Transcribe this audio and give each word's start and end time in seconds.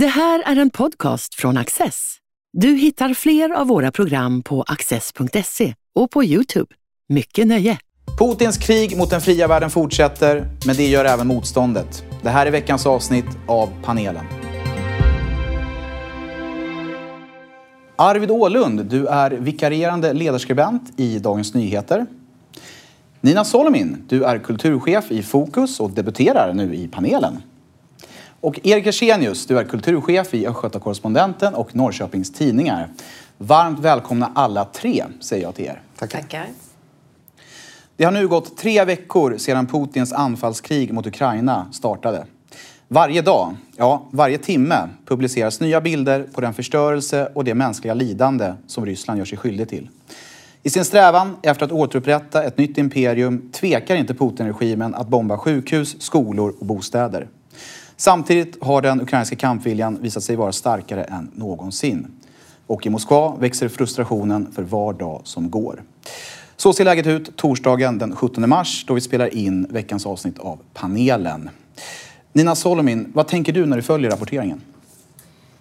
Det 0.00 0.06
här 0.06 0.42
är 0.46 0.56
en 0.56 0.70
podcast 0.70 1.34
från 1.34 1.56
Access. 1.56 2.16
Du 2.52 2.68
hittar 2.68 3.14
fler 3.14 3.50
av 3.50 3.66
våra 3.66 3.92
program 3.92 4.42
på 4.42 4.62
access.se 4.62 5.74
och 5.94 6.10
på 6.10 6.24
Youtube. 6.24 6.74
Mycket 7.08 7.46
nöje! 7.46 7.78
Putins 8.18 8.58
krig 8.58 8.96
mot 8.96 9.10
den 9.10 9.20
fria 9.20 9.48
världen 9.48 9.70
fortsätter, 9.70 10.48
men 10.66 10.76
det 10.76 10.86
gör 10.86 11.04
även 11.04 11.26
motståndet. 11.26 12.04
Det 12.22 12.30
här 12.30 12.46
är 12.46 12.50
veckans 12.50 12.86
avsnitt 12.86 13.26
av 13.46 13.70
panelen. 13.82 14.24
Arvid 17.96 18.30
Ålund, 18.30 18.84
du 18.84 19.06
är 19.06 19.30
vikarierande 19.30 20.12
ledarskribent 20.12 21.00
i 21.00 21.18
Dagens 21.18 21.54
Nyheter. 21.54 22.06
Nina 23.20 23.44
Solomin, 23.44 24.04
du 24.08 24.24
är 24.24 24.38
kulturchef 24.38 25.10
i 25.10 25.22
Fokus 25.22 25.80
och 25.80 25.90
debuterar 25.90 26.54
nu 26.54 26.74
i 26.74 26.88
panelen. 26.88 27.42
Och 28.40 28.60
Erik 28.62 28.86
Ersenius, 28.86 29.46
du 29.46 29.58
är 29.58 29.64
kulturchef 29.64 30.34
i 30.34 30.46
Östgöta-Correspondenten 30.46 31.54
och 31.54 31.76
Norrköpings 31.76 32.32
Tidningar. 32.32 32.88
Varmt 33.38 33.78
välkomna 33.78 34.32
alla 34.34 34.64
tre, 34.64 35.04
säger 35.20 35.42
jag 35.42 35.54
till 35.54 35.64
er. 35.64 35.82
Tackar. 35.98 36.20
Tackar. 36.20 36.46
Det 37.96 38.04
har 38.04 38.12
nu 38.12 38.28
gått 38.28 38.56
tre 38.56 38.84
veckor 38.84 39.36
sedan 39.38 39.66
Putins 39.66 40.12
anfallskrig 40.12 40.92
mot 40.92 41.06
Ukraina 41.06 41.66
startade. 41.72 42.26
Varje 42.88 43.22
dag, 43.22 43.56
ja 43.76 44.08
varje 44.10 44.38
timme, 44.38 44.88
publiceras 45.06 45.60
nya 45.60 45.80
bilder 45.80 46.26
på 46.32 46.40
den 46.40 46.54
förstörelse 46.54 47.28
och 47.34 47.44
det 47.44 47.54
mänskliga 47.54 47.94
lidande 47.94 48.52
som 48.66 48.86
Ryssland 48.86 49.18
gör 49.18 49.24
sig 49.24 49.38
skyldig 49.38 49.68
till. 49.68 49.88
I 50.62 50.70
sin 50.70 50.84
strävan 50.84 51.36
efter 51.42 51.66
att 51.66 51.72
återupprätta 51.72 52.44
ett 52.44 52.58
nytt 52.58 52.78
imperium 52.78 53.50
tvekar 53.52 53.96
inte 53.96 54.14
Putin-regimen 54.14 54.94
att 54.94 55.08
bomba 55.08 55.38
sjukhus, 55.38 56.02
skolor 56.02 56.54
och 56.58 56.66
bostäder. 56.66 57.28
Samtidigt 58.00 58.62
har 58.62 58.82
den 58.82 59.00
ukrainska 59.00 59.36
kampviljan 59.36 59.98
visat 60.02 60.22
sig 60.22 60.36
vara 60.36 60.52
starkare 60.52 61.04
än 61.04 61.30
någonsin. 61.34 62.06
Och 62.66 62.86
i 62.86 62.90
Moskva 62.90 63.36
växer 63.36 63.68
frustrationen 63.68 64.52
för 64.52 64.62
var 64.62 64.92
dag 64.92 65.20
som 65.24 65.50
går. 65.50 65.82
Så 66.56 66.72
ser 66.72 66.84
läget 66.84 67.06
ut 67.06 67.36
torsdagen 67.36 67.98
den 67.98 68.16
17 68.16 68.48
mars 68.48 68.84
då 68.88 68.94
vi 68.94 69.00
spelar 69.00 69.34
in 69.34 69.66
veckans 69.70 70.06
avsnitt 70.06 70.38
av 70.38 70.58
panelen. 70.74 71.50
Nina 72.32 72.54
Solomin, 72.54 73.12
vad 73.14 73.28
tänker 73.28 73.52
du 73.52 73.66
när 73.66 73.76
du 73.76 73.82
följer 73.82 74.10
rapporteringen? 74.10 74.60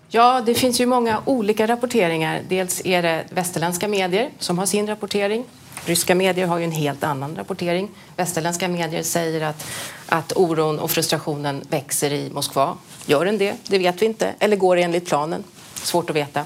Ja, 0.09 0.42
det 0.45 0.54
finns 0.54 0.81
ju 0.81 0.86
många 0.86 1.22
olika 1.26 1.67
rapporteringar. 1.67 2.42
Dels 2.50 2.86
är 2.86 3.02
det 3.02 3.26
västerländska 3.30 3.88
medier 3.88 4.30
som 4.39 4.58
har 4.58 4.66
sin 4.66 4.88
rapportering. 4.88 5.44
Ryska 5.88 6.16
medier 6.16 6.47
har 6.47 6.57
ju 6.57 6.63
en 6.63 6.71
helt 6.71 7.03
annan 7.03 7.35
rapportering. 7.35 7.89
Västerländska 8.16 8.67
medier 8.67 9.03
säger 9.03 9.41
att, 9.41 9.66
att 10.05 10.33
oron 10.35 10.80
och 10.80 10.91
frustrationen 10.91 11.63
växer 11.69 12.13
i 12.13 12.30
Moskva. 12.30 12.77
Gör 13.05 13.25
den 13.25 13.38
det? 13.38 13.55
Det 13.67 13.77
vet 13.77 14.02
vi 14.02 14.05
inte. 14.05 14.33
Eller 14.39 14.55
går 14.55 14.75
det 14.75 14.81
enligt 14.81 15.08
planen? 15.08 15.43
Svårt 15.73 16.09
att 16.09 16.15
veta. 16.15 16.45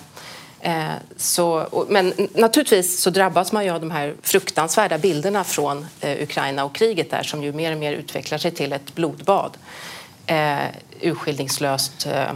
Eh, 0.59 0.89
så, 1.17 1.67
men 1.89 2.14
naturligtvis 2.36 3.02
så 3.02 3.09
drabbas 3.09 3.52
man 3.52 3.66
ju 3.66 3.72
av 3.72 3.80
de 3.80 3.92
här 3.92 4.16
fruktansvärda 4.22 4.97
bilderna 4.97 5.44
från 5.44 5.86
eh, 6.02 6.23
Ukraina 6.23 6.64
och 6.64 6.75
kriget 6.75 7.12
där 7.12 7.23
som 7.23 7.44
ju 7.44 7.53
mer 7.53 7.72
och 7.72 7.78
mer 7.78 7.94
utvecklar 7.94 8.38
sig 8.38 8.52
till 8.52 8.73
ett 8.73 8.95
blodbad. 8.95 9.58
Eh, 10.25 10.58
urskillningslöst. 11.02 12.06
Eh, 12.06 12.34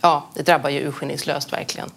ja, 0.00 0.28
det 0.34 0.42
drabbar 0.42 0.70
ju 0.70 0.80
urskillningslöst 0.80 1.52
verkligen. 1.52 1.90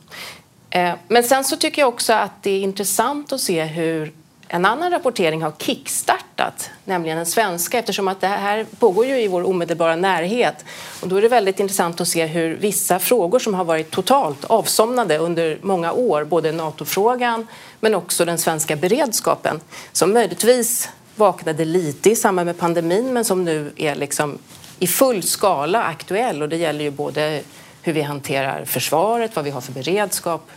Eh, 0.77 0.93
men 1.07 1.23
sen 1.23 1.43
så 1.43 1.55
tycker 1.55 1.81
jag 1.81 1.89
också 1.89 2.13
att 2.13 2.43
det 2.43 2.51
är 2.51 2.61
intressant 2.61 3.31
att 3.31 3.41
se 3.41 3.63
hur 3.63 4.11
en 4.47 4.65
annan 4.65 4.91
rapportering 4.91 5.41
har 5.41 5.51
kickstartat, 5.57 6.69
nämligen 6.85 7.17
den 7.17 7.25
svenska 7.25 7.79
eftersom 7.79 8.07
att 8.07 8.21
det 8.21 8.27
här 8.27 8.65
pågår 8.79 9.05
ju 9.05 9.21
i 9.21 9.27
vår 9.27 9.47
omedelbara 9.47 9.95
närhet. 9.95 10.65
Och 11.01 11.07
då 11.07 11.15
är 11.15 11.21
det 11.21 11.27
väldigt 11.27 11.59
intressant 11.59 12.01
att 12.01 12.07
se 12.07 12.25
hur 12.25 12.55
vissa 12.55 12.99
frågor 12.99 13.39
som 13.39 13.53
har 13.53 13.63
varit 13.63 13.91
totalt 13.91 14.45
avsomnade 14.45 15.17
under 15.17 15.57
många 15.61 15.91
år, 15.91 16.23
både 16.23 16.51
NATO-frågan 16.51 17.47
men 17.79 17.95
också 17.95 18.25
den 18.25 18.37
svenska 18.37 18.75
beredskapen, 18.75 19.59
som 19.91 20.13
möjligtvis 20.13 20.89
vaknade 21.15 21.65
lite 21.65 22.09
i 22.09 22.15
samband 22.15 22.45
med 22.45 22.57
pandemin 22.57 23.13
men 23.13 23.25
som 23.25 23.43
nu 23.43 23.71
är 23.75 23.95
liksom 23.95 24.37
i 24.79 24.87
full 24.87 25.23
skala 25.23 25.83
aktuell 25.83 26.41
och 26.41 26.49
det 26.49 26.57
gäller 26.57 26.83
ju 26.83 26.91
både 26.91 27.41
hur 27.81 27.93
vi 27.93 28.01
hanterar 28.01 28.65
försvaret, 28.65 29.35
vad 29.35 29.45
vi 29.45 29.51
har 29.51 29.61
för 29.61 29.71
beredskap, 29.71 30.49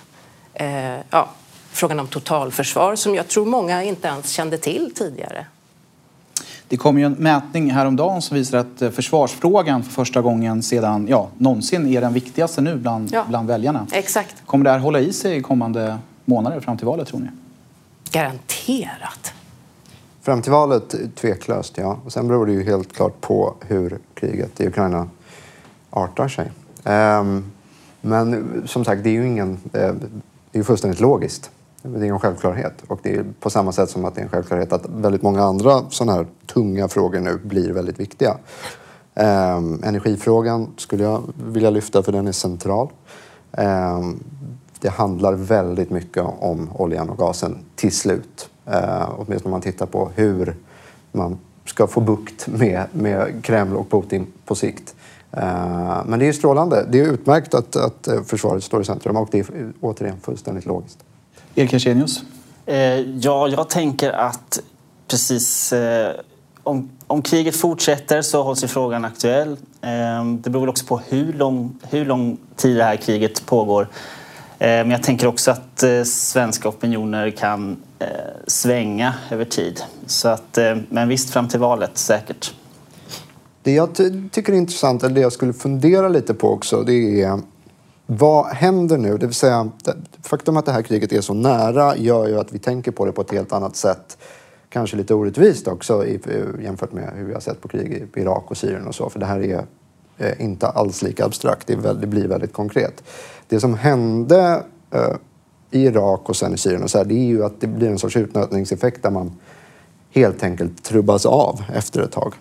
eh, 0.55 0.99
ja, 1.11 1.29
frågan 1.71 2.01
om 2.01 2.07
totalförsvar 2.07 2.97
som 2.97 3.15
jag 3.15 3.29
tror 3.29 3.47
många 3.47 3.83
inte 3.83 4.09
ens 4.09 4.31
kände 4.31 4.59
till 4.59 4.95
tidigare. 4.95 5.47
Det 6.69 6.77
kom 6.77 6.99
ju 6.99 7.05
en 7.05 7.13
mätning 7.13 7.71
häromdagen 7.71 8.23
som 8.23 8.37
visar 8.37 8.59
att 8.59 8.83
eh, 8.83 8.91
försvarsfrågan 8.91 9.83
för 9.83 9.93
första 9.93 10.21
gången 10.21 10.63
sedan 10.63 11.07
ja, 11.09 11.29
någonsin 11.39 11.87
är 11.87 12.01
den 12.01 12.13
viktigaste 12.13 12.61
nu 12.61 12.77
bland, 12.77 13.11
ja, 13.13 13.25
bland 13.29 13.49
väljarna. 13.49 13.87
Exakt. 13.93 14.47
Kommer 14.47 14.65
det 14.65 14.71
här 14.71 14.79
hålla 14.79 15.01
i 15.01 15.13
sig 15.13 15.43
kommande 15.43 15.99
månader 16.25 16.61
fram 16.61 16.77
till 16.77 16.87
valet 16.87 17.09
tror 17.09 17.21
ni? 17.21 17.29
Garanterat. 18.11 19.33
Fram 20.23 20.43
till 20.43 20.53
valet 20.53 20.95
tveklöst, 21.17 21.79
ja. 21.79 21.99
Och 22.05 22.13
sen 22.13 22.29
beror 22.29 22.47
det 22.47 22.53
ju 22.53 22.65
helt 22.65 22.93
klart 22.93 23.21
på 23.21 23.55
hur 23.61 23.99
kriget 24.15 24.61
i 24.61 24.67
Ukraina 24.67 25.09
artar 25.91 26.29
sig. 26.29 26.51
Um, 26.85 27.53
men 28.01 28.63
som 28.67 28.85
sagt, 28.85 29.05
det 29.05 29.11
är 29.11 29.15
ju 29.15 29.27
ingen, 29.27 29.59
eh, 29.73 29.93
det 30.53 30.59
är 30.59 30.63
fullständigt 30.63 31.01
logiskt. 31.01 31.51
Det 31.83 32.07
är 32.07 32.13
en 32.13 32.19
självklarhet. 32.19 32.73
Och 32.87 33.01
det 33.03 33.15
är 33.15 33.25
på 33.41 33.51
samma 33.51 33.73
sätt 33.73 33.91
som 33.91 34.05
att 34.05 34.15
det 34.15 34.21
är 34.21 34.25
en 34.25 34.31
självklarhet 34.31 34.73
att 34.73 34.87
väldigt 34.87 35.23
många 35.23 35.43
andra 35.43 35.83
sådana 35.91 36.13
här 36.13 36.27
tunga 36.47 36.89
frågor 36.89 37.21
nu 37.21 37.39
blir 37.45 37.73
väldigt 37.73 38.01
viktiga. 38.01 38.37
Ehm, 39.15 39.83
energifrågan 39.85 40.69
skulle 40.77 41.05
jag 41.05 41.23
vilja 41.45 41.71
lyfta 41.71 42.03
för 42.03 42.13
den 42.13 42.29
är 42.29 42.33
central. 42.33 42.89
Ehm, 43.53 44.25
det 44.81 44.89
handlar 44.89 45.33
väldigt 45.33 45.91
mycket 45.91 46.25
om 46.39 46.71
oljan 46.75 47.11
och 47.11 47.19
gasen 47.19 47.59
till 47.77 47.93
slut. 47.93 48.51
Ehm, 48.67 49.09
åtminstone 49.17 49.45
om 49.45 49.51
man 49.51 49.61
tittar 49.61 49.87
på 49.87 50.11
hur 50.15 50.57
man 51.13 51.39
ska 51.65 51.87
få 51.87 52.01
bukt 52.01 52.47
med, 52.49 52.85
med 52.93 53.45
Kreml 53.45 53.77
och 53.77 53.91
Putin 53.91 54.27
på 54.45 54.55
sikt. 54.55 54.95
Uh, 55.37 56.03
men 56.07 56.19
det 56.19 56.29
är 56.29 56.33
strålande. 56.33 56.87
Det 56.91 57.01
är 57.01 57.13
utmärkt 57.13 57.55
att, 57.55 57.77
att 57.77 58.09
försvaret 58.27 58.65
står 58.65 58.83
i 58.83 58.85
centrum 58.85 59.17
och 59.17 59.29
det 59.33 59.39
är 59.39 59.73
återigen 59.81 60.21
fullständigt 60.21 60.67
logiskt. 60.67 60.99
Erik 61.55 61.73
Ersenius? 61.73 62.23
Eh, 62.67 63.01
ja, 63.01 63.49
jag 63.49 63.69
tänker 63.69 64.13
att 64.13 64.61
precis 65.09 65.73
eh, 65.73 66.13
om, 66.63 66.91
om 67.07 67.23
kriget 67.23 67.57
fortsätter 67.57 68.23
så 68.23 68.43
hålls 68.43 68.65
ju 68.65 68.69
frågan 68.69 69.05
aktuell. 69.05 69.57
Eh, 69.81 70.25
det 70.25 70.51
beror 70.51 70.61
väl 70.61 70.69
också 70.69 70.87
på 70.87 71.01
hur 71.09 71.33
lång, 71.33 71.79
hur 71.91 72.05
lång 72.05 72.39
tid 72.57 72.77
det 72.77 72.85
här 72.85 72.97
kriget 72.97 73.47
pågår. 73.47 73.89
Eh, 74.59 74.69
men 74.69 74.91
jag 74.91 75.03
tänker 75.03 75.27
också 75.27 75.51
att 75.51 75.83
eh, 75.83 76.03
svenska 76.03 76.69
opinioner 76.69 77.31
kan 77.31 77.77
eh, 77.99 78.09
svänga 78.47 79.15
över 79.31 79.45
tid. 79.45 79.83
Så 80.07 80.29
att, 80.29 80.59
men 80.89 81.09
visst, 81.09 81.31
fram 81.31 81.49
till 81.49 81.61
valet 81.61 81.99
säkert. 81.99 82.55
Det 83.63 83.73
jag 83.73 83.95
tycker 84.31 84.53
är 84.53 84.57
intressant, 84.57 85.03
eller 85.03 85.15
det 85.15 85.21
jag 85.21 85.33
skulle 85.33 85.53
fundera 85.53 86.09
lite 86.09 86.35
på 86.35 86.51
också, 86.51 86.83
det 86.83 87.23
är 87.23 87.41
vad 88.07 88.47
händer 88.47 88.99
nu? 88.99 89.19
Det 89.19 89.27
vill 89.27 89.35
säga, 89.35 89.71
faktum 90.23 90.57
att 90.57 90.67
det 90.67 90.73
här 90.73 90.83
kriget 90.83 91.13
är 91.13 91.21
så 91.21 91.35
nära 91.35 91.97
gör 91.97 92.29
ju 92.29 92.39
att 92.39 92.53
vi 92.53 92.59
tänker 92.59 92.91
på 92.91 93.05
det 93.05 93.13
på 93.13 93.21
ett 93.21 93.31
helt 93.31 93.53
annat 93.53 93.77
sätt. 93.77 94.19
Kanske 94.69 94.97
lite 94.97 95.15
orättvist 95.15 95.69
också 95.69 96.07
jämfört 96.63 96.93
med 96.93 97.13
hur 97.17 97.25
vi 97.25 97.33
har 97.33 97.41
sett 97.41 97.61
på 97.61 97.69
krig 97.69 97.93
i 97.93 98.21
Irak 98.21 98.51
och 98.51 98.57
Syrien 98.57 98.87
och 98.87 98.95
så. 98.95 99.11
För 99.11 99.21
det 99.21 99.27
här 99.27 99.41
är 100.19 100.43
inte 100.43 100.69
alls 100.69 101.03
lika 101.03 101.25
abstrakt. 101.25 101.67
Det, 101.67 101.77
väldigt, 101.77 102.01
det 102.01 102.07
blir 102.07 102.29
väldigt 102.29 102.53
konkret. 102.53 103.03
Det 103.49 103.61
som 103.61 103.75
hände 103.75 104.63
eh, 104.91 105.15
i 105.71 105.85
Irak 105.85 106.29
och 106.29 106.37
sen 106.37 106.55
i 106.55 106.59
Syrien 106.59 106.83
och 106.83 106.91
så 106.91 106.99
här, 106.99 107.05
det 107.05 107.15
är 107.15 107.27
ju 107.27 107.45
att 107.45 107.61
det 107.61 107.67
blir 107.67 107.89
en 107.89 107.99
sorts 107.99 108.17
utnötningseffekt 108.17 109.03
där 109.03 109.11
man 109.11 109.33
helt 110.11 110.43
enkelt 110.43 110.85
trubbas 110.85 111.27
av 111.27 111.63
efter 111.75 112.01
ett 112.01 112.13
tag. 112.13 112.35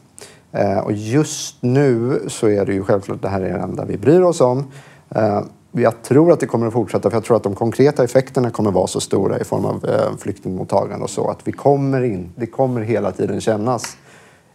Eh, 0.52 0.78
och 0.78 0.92
just 0.92 1.56
nu 1.62 2.22
så 2.28 2.48
är 2.48 2.66
det 2.66 2.74
ju 2.74 2.84
självklart 2.84 3.16
att 3.16 3.22
det 3.22 3.30
här 3.30 3.42
är 3.42 3.54
det 3.54 3.64
enda 3.64 3.86
vi 3.86 3.98
bryr 3.98 4.22
oss 4.22 4.42
om. 4.42 4.64
Eh, 5.10 5.42
jag 5.72 6.02
tror 6.02 6.32
att 6.32 6.40
det 6.40 6.46
kommer 6.46 6.68
att 6.68 6.74
fortsätta 6.74 7.10
för 7.10 7.18
jag 7.18 7.24
tror 7.24 7.38
att 7.38 7.44
de 7.44 7.56
konkreta 7.56 8.04
effekterna 8.04 8.52
kommer 8.52 8.70
att 8.70 8.76
vara 8.76 8.88
så 8.88 9.00
stora 9.00 9.40
i 9.40 9.44
form 9.44 9.66
av 9.66 9.86
eh, 9.86 10.18
flyktingmottagande 10.18 11.04
och 11.04 11.10
så 11.10 11.30
att 11.30 11.48
vi 11.48 11.52
kommer 11.52 12.04
in, 12.04 12.32
det 12.36 12.46
kommer 12.46 12.82
hela 12.82 13.12
tiden 13.12 13.42
kännas 13.42 13.98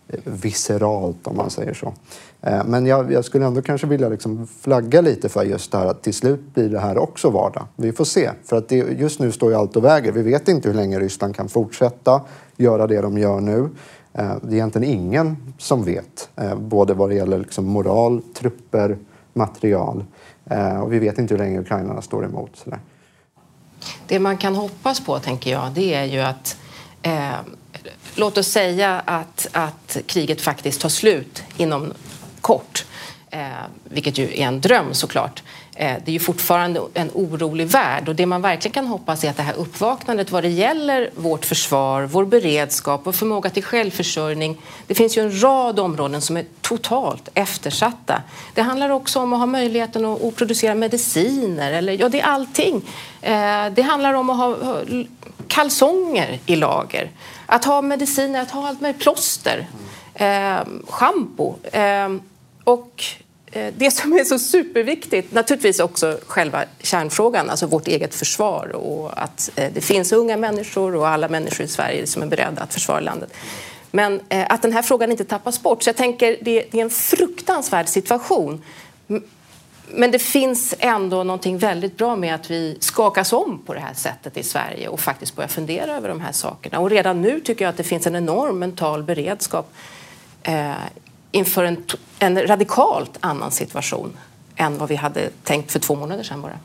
eh, 0.09 0.21
visceralt 0.25 1.27
om 1.27 1.37
man 1.37 1.51
säger 1.51 1.75
så. 1.75 1.93
Eh, 2.43 2.65
men 2.67 2.87
jag, 2.87 3.13
jag, 3.13 3.25
skulle 3.25 3.47
ändå 3.47 3.63
kanske 3.63 3.87
vilja 3.87 4.09
liksom 4.09 4.47
flagga 4.61 5.01
lite 5.01 5.29
för 5.29 5.45
just 5.45 5.73
det 5.73 5.79
här 5.79 5.87
att 5.87 6.03
till 6.03 6.15
slut 6.15 6.55
blir 6.55 6.69
det 6.69 6.81
här 6.81 6.99
också 6.99 7.31
vardag. 7.31 7.67
Vi 7.77 7.93
får 7.93 8.05
se. 8.05 8.31
För 8.45 8.57
att 8.57 8.69
det, 8.69 8.77
just 8.77 9.21
nu 9.21 9.33
står 9.33 9.51
ju 9.51 9.57
allt 9.57 9.77
och 9.77 9.85
väger. 9.85 10.13
Vi 10.13 10.23
vet 10.23 10.49
inte 10.49 10.69
hur 10.69 10.77
länge 10.77 11.01
Ryssland 11.01 11.37
kan 11.37 11.49
fortsätta 11.49 12.21
göra 12.57 12.87
det 12.87 13.01
de 13.01 13.19
gör 13.19 13.41
nu. 13.41 13.69
Eh, 14.15 14.37
det 14.43 14.49
är 14.49 14.55
egentligen 14.55 14.91
ingen 14.91 15.55
som 15.59 15.85
vet. 15.85 16.29
Eh, 16.37 16.55
både 16.55 16.95
vad 16.95 17.11
det 17.11 17.15
gäller 17.15 17.39
liksom 17.39 17.65
moral, 17.65 18.23
trupper, 18.35 18.99
material. 19.33 20.05
Eh, 20.51 20.81
och 20.81 20.93
vi 20.93 20.99
vet 20.99 21.19
inte 21.19 21.35
hur 21.35 21.39
länge 21.39 21.61
ukrainarna 21.61 22.03
står 22.03 22.25
emot. 22.25 22.51
Sådär. 22.55 22.79
Det 24.07 24.19
man 24.19 24.37
kan 24.37 24.55
hoppas 24.55 25.01
på, 25.01 25.19
tänker 25.19 25.51
jag, 25.51 25.73
det 25.75 25.95
är 25.95 26.05
ju 26.05 26.21
att 26.21 26.57
eh, 27.03 27.31
låt 28.15 28.39
oss 28.39 28.49
säga 28.49 29.03
att, 29.05 29.47
att 29.53 29.97
kriget 30.07 30.41
faktiskt 30.41 30.81
tar 30.81 30.89
slut 30.89 31.43
inom 31.57 31.93
kort. 32.41 32.87
eh, 33.31 33.41
vilket 33.85 34.19
ju 34.19 34.25
är 34.25 34.47
en 34.47 34.61
dröm 34.61 34.95
såklart. 34.95 35.43
Eh, 35.77 35.97
det 36.05 36.11
är 36.11 36.13
ju 36.13 36.19
fortfarande 36.19 36.81
en 36.95 37.11
orolig 37.15 37.67
värld 37.67 38.09
och 38.09 38.15
det 38.15 38.27
man 38.27 38.43
verkligen 38.43 38.73
kan 38.73 38.87
hoppas 38.87 39.25
är 39.25 39.31
att 39.31 39.37
det 39.37 39.43
här 39.43 39.55
uppvaknandet 39.55 40.31
vad 40.31 40.45
det 40.45 40.49
gäller 40.49 41.11
vårt 41.17 41.45
försvar, 41.45 42.03
vår 42.03 42.25
beredskap 42.25 43.07
och 43.07 43.15
förmåga 43.15 43.51
till 43.51 43.65
självförsörjning. 43.65 44.57
Det 44.87 44.95
finns 44.95 45.19
ju 45.19 45.23
en 45.23 45.43
rad 45.43 45.81
områden 45.81 46.21
som 46.21 46.37
är 46.37 46.45
totalt 46.61 47.29
eftersatta. 47.35 48.23
Det 48.55 48.63
handlar 48.63 48.91
också 48.91 49.21
om 49.21 49.33
att 49.33 49.39
ha 49.39 49.47
möjligheten 49.47 50.05
att, 50.05 50.37
producera 50.37 50.75
mediciner, 50.75 51.73
eller 51.73 52.01
ja, 52.01 52.09
det 52.09 52.21
är 52.21 52.27
allting. 52.27 52.83
Eh, 53.21 53.67
det 53.75 53.83
handlar 53.83 54.15
om 54.15 54.31
att 54.31 54.37
ha 54.37 54.57
kalsonger 55.49 56.39
i 56.47 56.57
lager, 56.57 57.11
att 57.47 57.65
ha 57.65 57.83
mediciner, 57.83 58.43
att 58.43 58.51
ha 58.51 58.69
allt 58.69 58.81
med 58.81 58.99
plåster, 58.99 59.67
eh, 60.15 60.59
schampo. 60.89 61.55
Eh, 61.73 62.09
och 62.65 63.05
Eh, 63.55 63.73
det 63.77 63.91
som 63.91 64.13
är 64.13 64.25
så 64.25 64.39
superviktigt, 64.39 65.33
naturligtvis 65.33 65.81
också 65.81 66.19
själva 66.27 66.65
kärnfrågan, 66.81 67.51
alltså 67.51 67.67
vårt 67.67 67.89
eget 67.89 68.15
försvar 68.15 68.69
och 68.75 69.23
att 69.23 69.51
eh, 69.57 69.73
det 69.75 69.81
finns 69.81 70.13
unga 70.13 70.37
människor 70.37 70.97
och 70.97 71.09
alla 71.09 71.29
människor 71.29 71.67
i 71.67 71.69
Sverige 71.69 72.07
som 72.07 72.23
är 72.23 72.27
beredda 72.27 72.63
att 72.63 72.75
försvara 72.75 73.01
landet. 73.01 73.33
Men 73.91 74.21
eh, 74.29 74.47
att 74.49 74.63
den 74.63 74.73
här 74.73 74.83
frågan 74.83 75.11
inte 75.11 75.25
tappas 75.25 75.63
bort. 75.63 75.83
Så 75.83 75.89
jag 75.89 75.97
tänker, 75.97 76.37
det 76.41 76.59
är 76.59 76.83
en 76.83 76.91
fruktansvärd 76.91 77.89
situation. 77.89 78.63
Men 79.89 80.11
det 80.11 80.19
finns 80.19 80.75
ändå 80.79 81.25
någonting 81.25 81.59
väldigt 81.59 81.97
bra 81.97 82.17
med 82.17 82.35
att 82.35 82.51
vi 82.51 82.77
skakas 82.81 83.33
om 83.33 83.63
på 83.67 83.75
det 83.75 83.81
här 83.81 83.95
sättet 83.95 84.37
i 84.37 84.43
Sverige 84.43 84.89
och 84.89 85.01
faktiskt 85.01 85.37
börjar 85.37 85.49
fundera 85.49 85.97
över 85.97 86.09
de 86.09 86.21
här 86.21 86.33
sakerna. 86.33 86.79
Och 86.79 86.91
redan 86.91 87.23
nu 87.23 87.41
tycker 87.41 87.65
jag 87.65 87.71
att 87.71 87.77
det 87.77 87.85
finns 87.85 88.07
en 88.07 88.17
enorm 88.17 88.59
mental 88.59 89.03
beredskap 89.03 89.73
inför 91.35 91.65
en, 91.65 91.85
en 92.19 92.47
radikalt 92.47 93.19
annan 93.21 93.51
situation 93.51 94.17
än 94.57 94.79
vad 94.79 94.89
vi 94.89 94.95
hade 94.95 95.31
tänkt 95.43 95.73
för 95.73 95.79
två 95.79 95.95
månader 95.95 96.23
sedan 96.23 96.43
bara. 96.43 96.59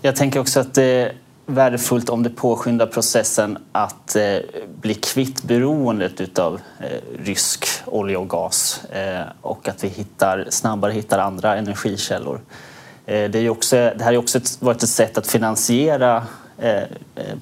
Jag 0.00 0.16
tänker 0.16 0.40
också 0.40 0.60
att 0.60 0.74
det 0.74 0.84
är 0.84 1.12
värdefullt 1.46 2.08
om 2.08 2.22
det 2.22 2.30
påskyndar 2.30 2.86
processen 2.86 3.58
att 3.72 4.16
eh, 4.16 4.38
bli 4.80 4.94
kvitt 4.94 5.42
beroendet 5.42 6.38
av 6.38 6.60
eh, 6.80 7.24
rysk 7.24 7.66
olja 7.84 8.18
och 8.18 8.28
gas 8.28 8.84
eh, 8.84 9.26
och 9.40 9.68
att 9.68 9.84
vi 9.84 9.88
hittar, 9.88 10.46
snabbare 10.50 10.92
hittar 10.92 11.18
andra 11.18 11.56
energikällor. 11.56 12.40
Eh, 13.06 13.30
det, 13.30 13.38
är 13.38 13.48
också, 13.48 13.76
det 13.76 14.04
här 14.04 14.12
har 14.12 14.16
också 14.16 14.38
ett, 14.38 14.62
varit 14.62 14.82
ett 14.82 14.88
sätt 14.88 15.18
att 15.18 15.26
finansiera 15.26 16.26
eh, 16.58 16.76
eh, 16.76 16.84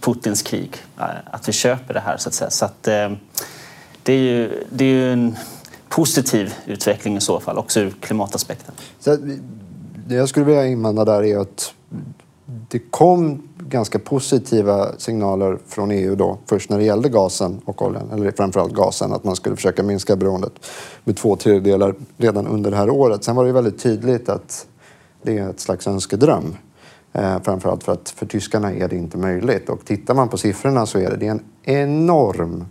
Putins 0.00 0.42
krig, 0.42 0.76
att 1.24 1.48
vi 1.48 1.52
köper 1.52 1.94
det 1.94 2.00
här 2.00 2.16
så 2.16 2.28
att 2.28 2.34
säga. 2.34 2.50
Så 2.50 2.64
att, 2.64 2.88
det 4.06 4.12
är 4.12 4.18
ju, 4.18 4.64
det 4.70 4.84
är 4.84 4.88
ju 4.88 5.12
en 5.12 5.36
positiv 5.88 6.54
utveckling 6.66 7.16
i 7.16 7.20
så 7.20 7.40
fall, 7.40 7.58
också 7.58 7.80
ur 7.80 7.94
klimataspekten. 8.00 8.74
Så 9.00 9.16
det 10.06 10.14
jag 10.14 10.28
skulle 10.28 10.46
vilja 10.46 10.66
invända 10.66 11.04
där 11.04 11.22
är 11.24 11.38
att 11.38 11.72
det 12.68 12.78
kom 12.78 13.48
ganska 13.58 13.98
positiva 13.98 14.88
signaler 14.98 15.58
från 15.66 15.90
EU 15.90 16.14
då, 16.14 16.38
först 16.46 16.70
när 16.70 16.78
det 16.78 16.84
gällde 16.84 17.08
gasen 17.08 17.60
och 17.64 17.82
oljan, 17.82 18.10
eller 18.12 18.30
framförallt 18.30 18.72
gasen, 18.72 19.12
att 19.12 19.24
man 19.24 19.36
skulle 19.36 19.56
försöka 19.56 19.82
minska 19.82 20.16
beroendet 20.16 20.52
med 21.04 21.16
två 21.16 21.36
tredjedelar 21.36 21.94
redan 22.16 22.46
under 22.46 22.70
det 22.70 22.76
här 22.76 22.90
året. 22.90 23.24
Sen 23.24 23.36
var 23.36 23.44
det 23.44 23.52
väldigt 23.52 23.78
tydligt 23.78 24.28
att 24.28 24.66
det 25.22 25.38
är 25.38 25.50
ett 25.50 25.60
slags 25.60 25.86
önskedröm. 25.86 26.56
Eh, 27.12 27.42
framförallt 27.42 27.84
för 27.84 27.92
att 27.92 28.10
för 28.10 28.26
tyskarna 28.26 28.72
är 28.72 28.88
det 28.88 28.96
inte 28.96 29.18
möjligt. 29.18 29.68
Och 29.68 29.84
tittar 29.84 30.14
man 30.14 30.28
på 30.28 30.38
siffrorna 30.38 30.86
så 30.86 30.98
är 30.98 31.10
det, 31.10 31.16
det 31.16 31.26
är 31.26 31.30
en 31.30 31.44
enorm 31.62 32.64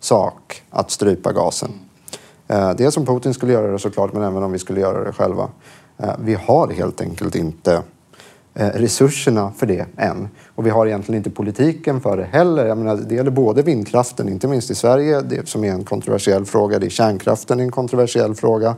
sak 0.00 0.62
att 0.70 0.90
strypa 0.90 1.32
gasen. 1.32 1.70
Eh, 2.48 2.66
dels 2.68 2.76
det 2.76 2.92
som 2.92 3.06
Putin 3.06 3.34
skulle 3.34 3.52
göra 3.52 3.72
det 3.72 3.78
såklart, 3.78 4.12
men 4.12 4.22
även 4.22 4.42
om 4.42 4.52
vi 4.52 4.58
skulle 4.58 4.80
göra 4.80 5.04
det 5.04 5.12
själva. 5.12 5.48
Eh, 5.98 6.14
vi 6.18 6.34
har 6.34 6.68
helt 6.68 7.00
enkelt 7.00 7.34
inte 7.34 7.82
eh, 8.54 8.68
resurserna 8.68 9.52
för 9.56 9.66
det 9.66 9.86
än. 9.96 10.28
Och 10.54 10.66
vi 10.66 10.70
har 10.70 10.86
egentligen 10.86 11.16
inte 11.16 11.30
politiken 11.30 12.00
för 12.00 12.16
det 12.16 12.24
heller. 12.24 12.66
Jag 12.66 12.78
menar, 12.78 12.96
det 12.96 13.14
gäller 13.14 13.30
både 13.30 13.62
vindkraften, 13.62 14.28
inte 14.28 14.48
minst 14.48 14.70
i 14.70 14.74
Sverige, 14.74 15.20
det 15.20 15.48
som 15.48 15.64
är 15.64 15.72
en 15.72 15.84
kontroversiell 15.84 16.44
fråga. 16.44 16.78
Det 16.78 16.86
är 16.86 16.90
kärnkraften, 16.90 17.60
en 17.60 17.70
kontroversiell 17.70 18.34
fråga. 18.34 18.76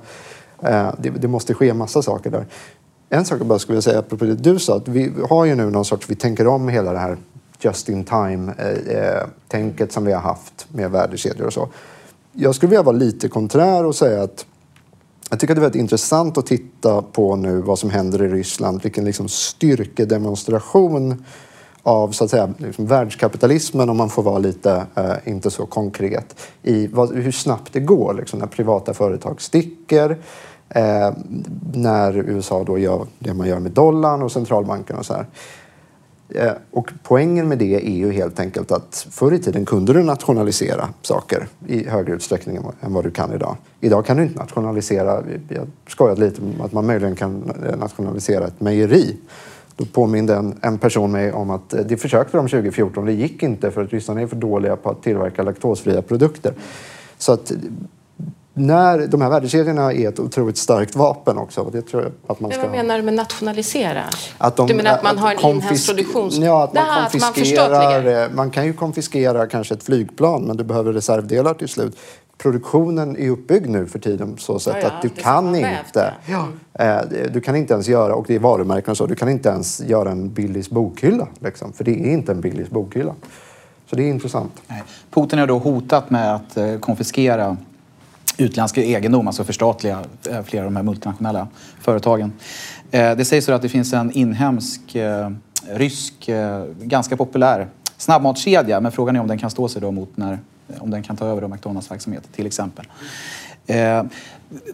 Det, 0.98 1.10
det 1.10 1.28
måste 1.28 1.54
ske 1.54 1.74
massa 1.74 2.02
saker 2.02 2.30
där. 2.30 2.46
En 3.08 3.24
sak 3.24 3.40
jag 3.40 3.46
bara 3.46 3.58
skulle 3.58 3.74
vilja 3.74 3.82
säga 3.82 3.98
apropå 3.98 4.24
det 4.24 4.34
du 4.34 4.58
sa, 4.58 4.76
att 4.76 4.88
vi 4.88 5.12
har 5.28 5.44
ju 5.44 5.54
nu 5.54 5.70
någon 5.70 5.84
sorts, 5.84 6.10
vi 6.10 6.14
tänker 6.14 6.46
om 6.46 6.68
hela 6.68 6.92
det 6.92 6.98
här 6.98 7.16
just 7.64 7.88
in 7.88 8.04
time-tänket 8.04 9.80
eh, 9.80 9.86
eh, 9.86 9.88
som 9.88 10.04
vi 10.04 10.12
har 10.12 10.20
haft 10.20 10.66
med 10.68 10.90
värdekedjor 10.90 11.46
och 11.46 11.52
så. 11.52 11.68
Jag 12.32 12.54
skulle 12.54 12.70
vilja 12.70 12.82
vara 12.82 12.96
lite 12.96 13.28
konträr 13.28 13.84
och 13.84 13.94
säga 13.94 14.22
att 14.22 14.46
jag 15.30 15.40
tycker 15.40 15.52
att 15.52 15.56
det 15.56 15.60
är 15.60 15.62
väldigt 15.62 15.80
intressant 15.80 16.38
att 16.38 16.46
titta 16.46 17.02
på 17.02 17.36
nu 17.36 17.60
vad 17.60 17.78
som 17.78 17.90
händer 17.90 18.22
i 18.22 18.28
Ryssland. 18.28 18.82
Vilken 18.82 19.04
liksom 19.04 19.28
styrkedemonstration 19.28 21.24
av 21.82 22.10
så 22.10 22.24
att 22.24 22.30
säga, 22.30 22.54
liksom 22.58 22.86
världskapitalismen, 22.86 23.90
om 23.90 23.96
man 23.96 24.10
får 24.10 24.22
vara 24.22 24.38
lite, 24.38 24.86
eh, 24.94 25.14
inte 25.24 25.50
så 25.50 25.66
konkret, 25.66 26.40
i 26.62 26.86
vad, 26.86 27.14
hur 27.14 27.32
snabbt 27.32 27.72
det 27.72 27.80
går 27.80 28.14
liksom, 28.14 28.38
när 28.38 28.46
privata 28.46 28.94
företag 28.94 29.42
sticker. 29.42 30.18
Eh, 30.68 31.12
när 31.74 32.16
USA 32.16 32.64
då 32.64 32.78
gör 32.78 33.06
det 33.18 33.34
man 33.34 33.48
gör 33.48 33.58
med 33.58 33.72
dollarn 33.72 34.22
och 34.22 34.32
centralbanken 34.32 34.96
och 34.96 35.06
så 35.06 35.14
här. 35.14 35.26
Eh, 36.34 36.52
och 36.70 36.90
poängen 37.02 37.48
med 37.48 37.58
det 37.58 37.74
är 37.74 37.96
ju 37.96 38.12
helt 38.12 38.40
enkelt 38.40 38.72
att 38.72 39.06
förr 39.10 39.32
i 39.32 39.38
tiden 39.38 39.64
kunde 39.64 39.92
du 39.92 40.02
nationalisera 40.02 40.88
saker 41.02 41.46
i 41.66 41.88
högre 41.88 42.14
utsträckning 42.14 42.58
än 42.80 42.92
vad 42.92 43.04
du 43.04 43.10
kan 43.10 43.32
idag. 43.32 43.56
Idag 43.80 44.06
kan 44.06 44.16
du 44.16 44.22
inte 44.22 44.38
nationalisera, 44.38 45.22
jag 45.48 45.66
skojade 45.86 46.20
lite 46.20 46.42
om 46.42 46.60
att 46.60 46.72
man 46.72 46.86
möjligen 46.86 47.16
kan 47.16 47.52
eh, 47.66 47.76
nationalisera 47.76 48.46
ett 48.46 48.60
mejeri. 48.60 49.16
Då 49.76 49.84
påminde 49.84 50.34
en, 50.34 50.58
en 50.60 50.78
person 50.78 51.12
mig 51.12 51.32
om 51.32 51.50
att 51.50 51.74
eh, 51.74 51.80
det 51.80 51.96
försökte 51.96 52.36
de 52.36 52.48
2014, 52.48 53.06
det 53.06 53.12
gick 53.12 53.42
inte 53.42 53.70
för 53.70 53.82
att 53.82 53.90
ryssarna 53.90 54.20
är 54.20 54.26
för 54.26 54.36
dåliga 54.36 54.76
på 54.76 54.90
att 54.90 55.02
tillverka 55.02 55.42
laktosfria 55.42 56.02
produkter. 56.02 56.54
Så 57.18 57.32
att 57.32 57.52
när 58.54 59.06
de 59.06 59.20
här 59.20 59.30
värdekedjorna 59.30 59.92
är 59.92 60.08
ett 60.08 60.20
otroligt 60.20 60.56
starkt 60.56 60.96
vapen 60.96 61.38
också. 61.38 61.70
det 61.72 61.82
tror 61.82 62.02
jag 62.02 62.12
att 62.26 62.40
man 62.40 62.50
ska... 62.50 62.60
Vad 62.60 62.70
menar 62.70 62.96
du 62.96 63.02
med 63.02 63.14
nationalisera? 63.14 64.04
Att 64.38 64.56
de, 64.56 64.66
du 64.66 64.74
menar 64.74 64.92
att 64.92 65.02
man 65.02 65.18
har 65.18 65.34
en 65.34 65.56
inhemsk 65.56 65.88
produktion? 65.88 66.30
Ja, 66.32 66.64
att 66.64 66.74
man 66.74 66.84
Aha, 66.84 67.08
konfiskerar. 67.10 68.26
man, 68.28 68.36
man 68.36 68.50
kan 68.50 68.66
ju 68.66 68.72
konfiskera 68.72 69.46
kanske 69.46 69.74
ett 69.74 69.82
flygplan, 69.82 70.42
men 70.42 70.56
du 70.56 70.64
behöver 70.64 70.92
reservdelar 70.92 71.54
till 71.54 71.68
slut 71.68 71.96
produktionen 72.42 73.16
är 73.16 73.30
uppbyggd 73.30 73.68
nu 73.68 73.86
för 73.86 73.98
tiden 73.98 74.36
så 74.38 74.58
sätt 74.58 74.76
ja, 74.80 74.88
ja, 74.88 74.94
att 74.94 75.02
du 75.02 75.08
kan 75.08 75.54
inte. 75.54 76.14
Ja. 76.26 76.48
Mm. 76.74 77.32
Du 77.32 77.40
kan 77.40 77.56
inte 77.56 77.74
ens 77.74 77.88
göra, 77.88 78.14
och 78.14 78.24
det 78.28 78.34
är 78.34 78.38
varumärken 78.38 78.90
och 78.90 78.96
så, 78.96 79.06
du 79.06 79.14
kan 79.14 79.28
inte 79.28 79.48
ens 79.48 79.80
göra 79.80 80.10
en 80.10 80.32
Billys 80.32 80.70
bokhylla. 80.70 81.28
Liksom, 81.40 81.72
för 81.72 81.84
det 81.84 81.90
är 81.90 82.12
inte 82.12 82.32
en 82.32 82.40
Billys 82.40 82.70
bokhylla. 82.70 83.14
Så 83.90 83.96
det 83.96 84.02
är 84.02 84.08
intressant. 84.08 84.62
Nej. 84.66 84.82
Putin 85.10 85.38
har 85.38 85.46
då 85.46 85.58
hotat 85.58 86.10
med 86.10 86.34
att 86.34 86.56
eh, 86.56 86.78
konfiskera 86.78 87.56
utländsk 88.36 88.78
egendom, 88.78 89.26
alltså 89.26 89.44
förstatliga 89.44 89.98
eh, 90.30 90.42
flera 90.42 90.64
av 90.64 90.72
de 90.72 90.76
här 90.76 90.82
multinationella 90.82 91.48
företagen. 91.80 92.32
Eh, 92.90 93.16
det 93.16 93.24
sägs 93.24 93.48
att 93.48 93.62
det 93.62 93.68
finns 93.68 93.92
en 93.92 94.12
inhemsk 94.12 94.94
eh, 94.94 95.30
rysk, 95.70 96.30
ganska 96.80 97.16
populär 97.16 97.68
snabbmatskedja, 97.96 98.80
men 98.80 98.92
frågan 98.92 99.16
är 99.16 99.20
om 99.20 99.26
den 99.26 99.38
kan 99.38 99.50
stå 99.50 99.68
sig 99.68 99.82
då 99.82 99.90
mot 99.90 100.16
när, 100.16 100.38
om 100.78 100.90
den 100.90 101.02
kan 101.02 101.16
ta 101.16 101.26
över 101.26 101.48
McDonalds 101.48 101.90
verksamhet 101.90 102.22
till 102.32 102.46
exempel. 102.46 102.84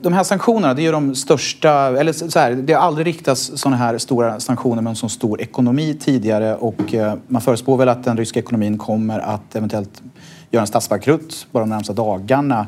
De 0.00 0.12
här 0.12 0.24
sanktionerna, 0.24 0.74
det 0.74 0.86
är 0.86 0.92
de 0.92 1.14
största, 1.14 1.70
eller 2.00 2.12
så 2.12 2.38
här, 2.38 2.52
det 2.52 2.72
har 2.72 2.80
aldrig 2.80 3.06
riktats 3.06 3.50
sådana 3.54 3.76
här 3.76 3.98
stora 3.98 4.40
sanktioner 4.40 4.82
med 4.82 4.90
en 4.90 4.96
så 4.96 5.08
stor 5.08 5.40
ekonomi 5.40 5.98
tidigare 6.00 6.54
och 6.56 6.94
man 7.26 7.42
förespår 7.42 7.76
väl 7.76 7.88
att 7.88 8.04
den 8.04 8.16
ryska 8.16 8.40
ekonomin 8.40 8.78
kommer 8.78 9.18
att 9.18 9.56
eventuellt 9.56 10.02
göra 10.50 10.60
en 10.60 10.66
statsbankrutt 10.66 11.46
bara 11.50 11.60
de 11.60 11.70
närmsta 11.70 11.92
dagarna. 11.92 12.66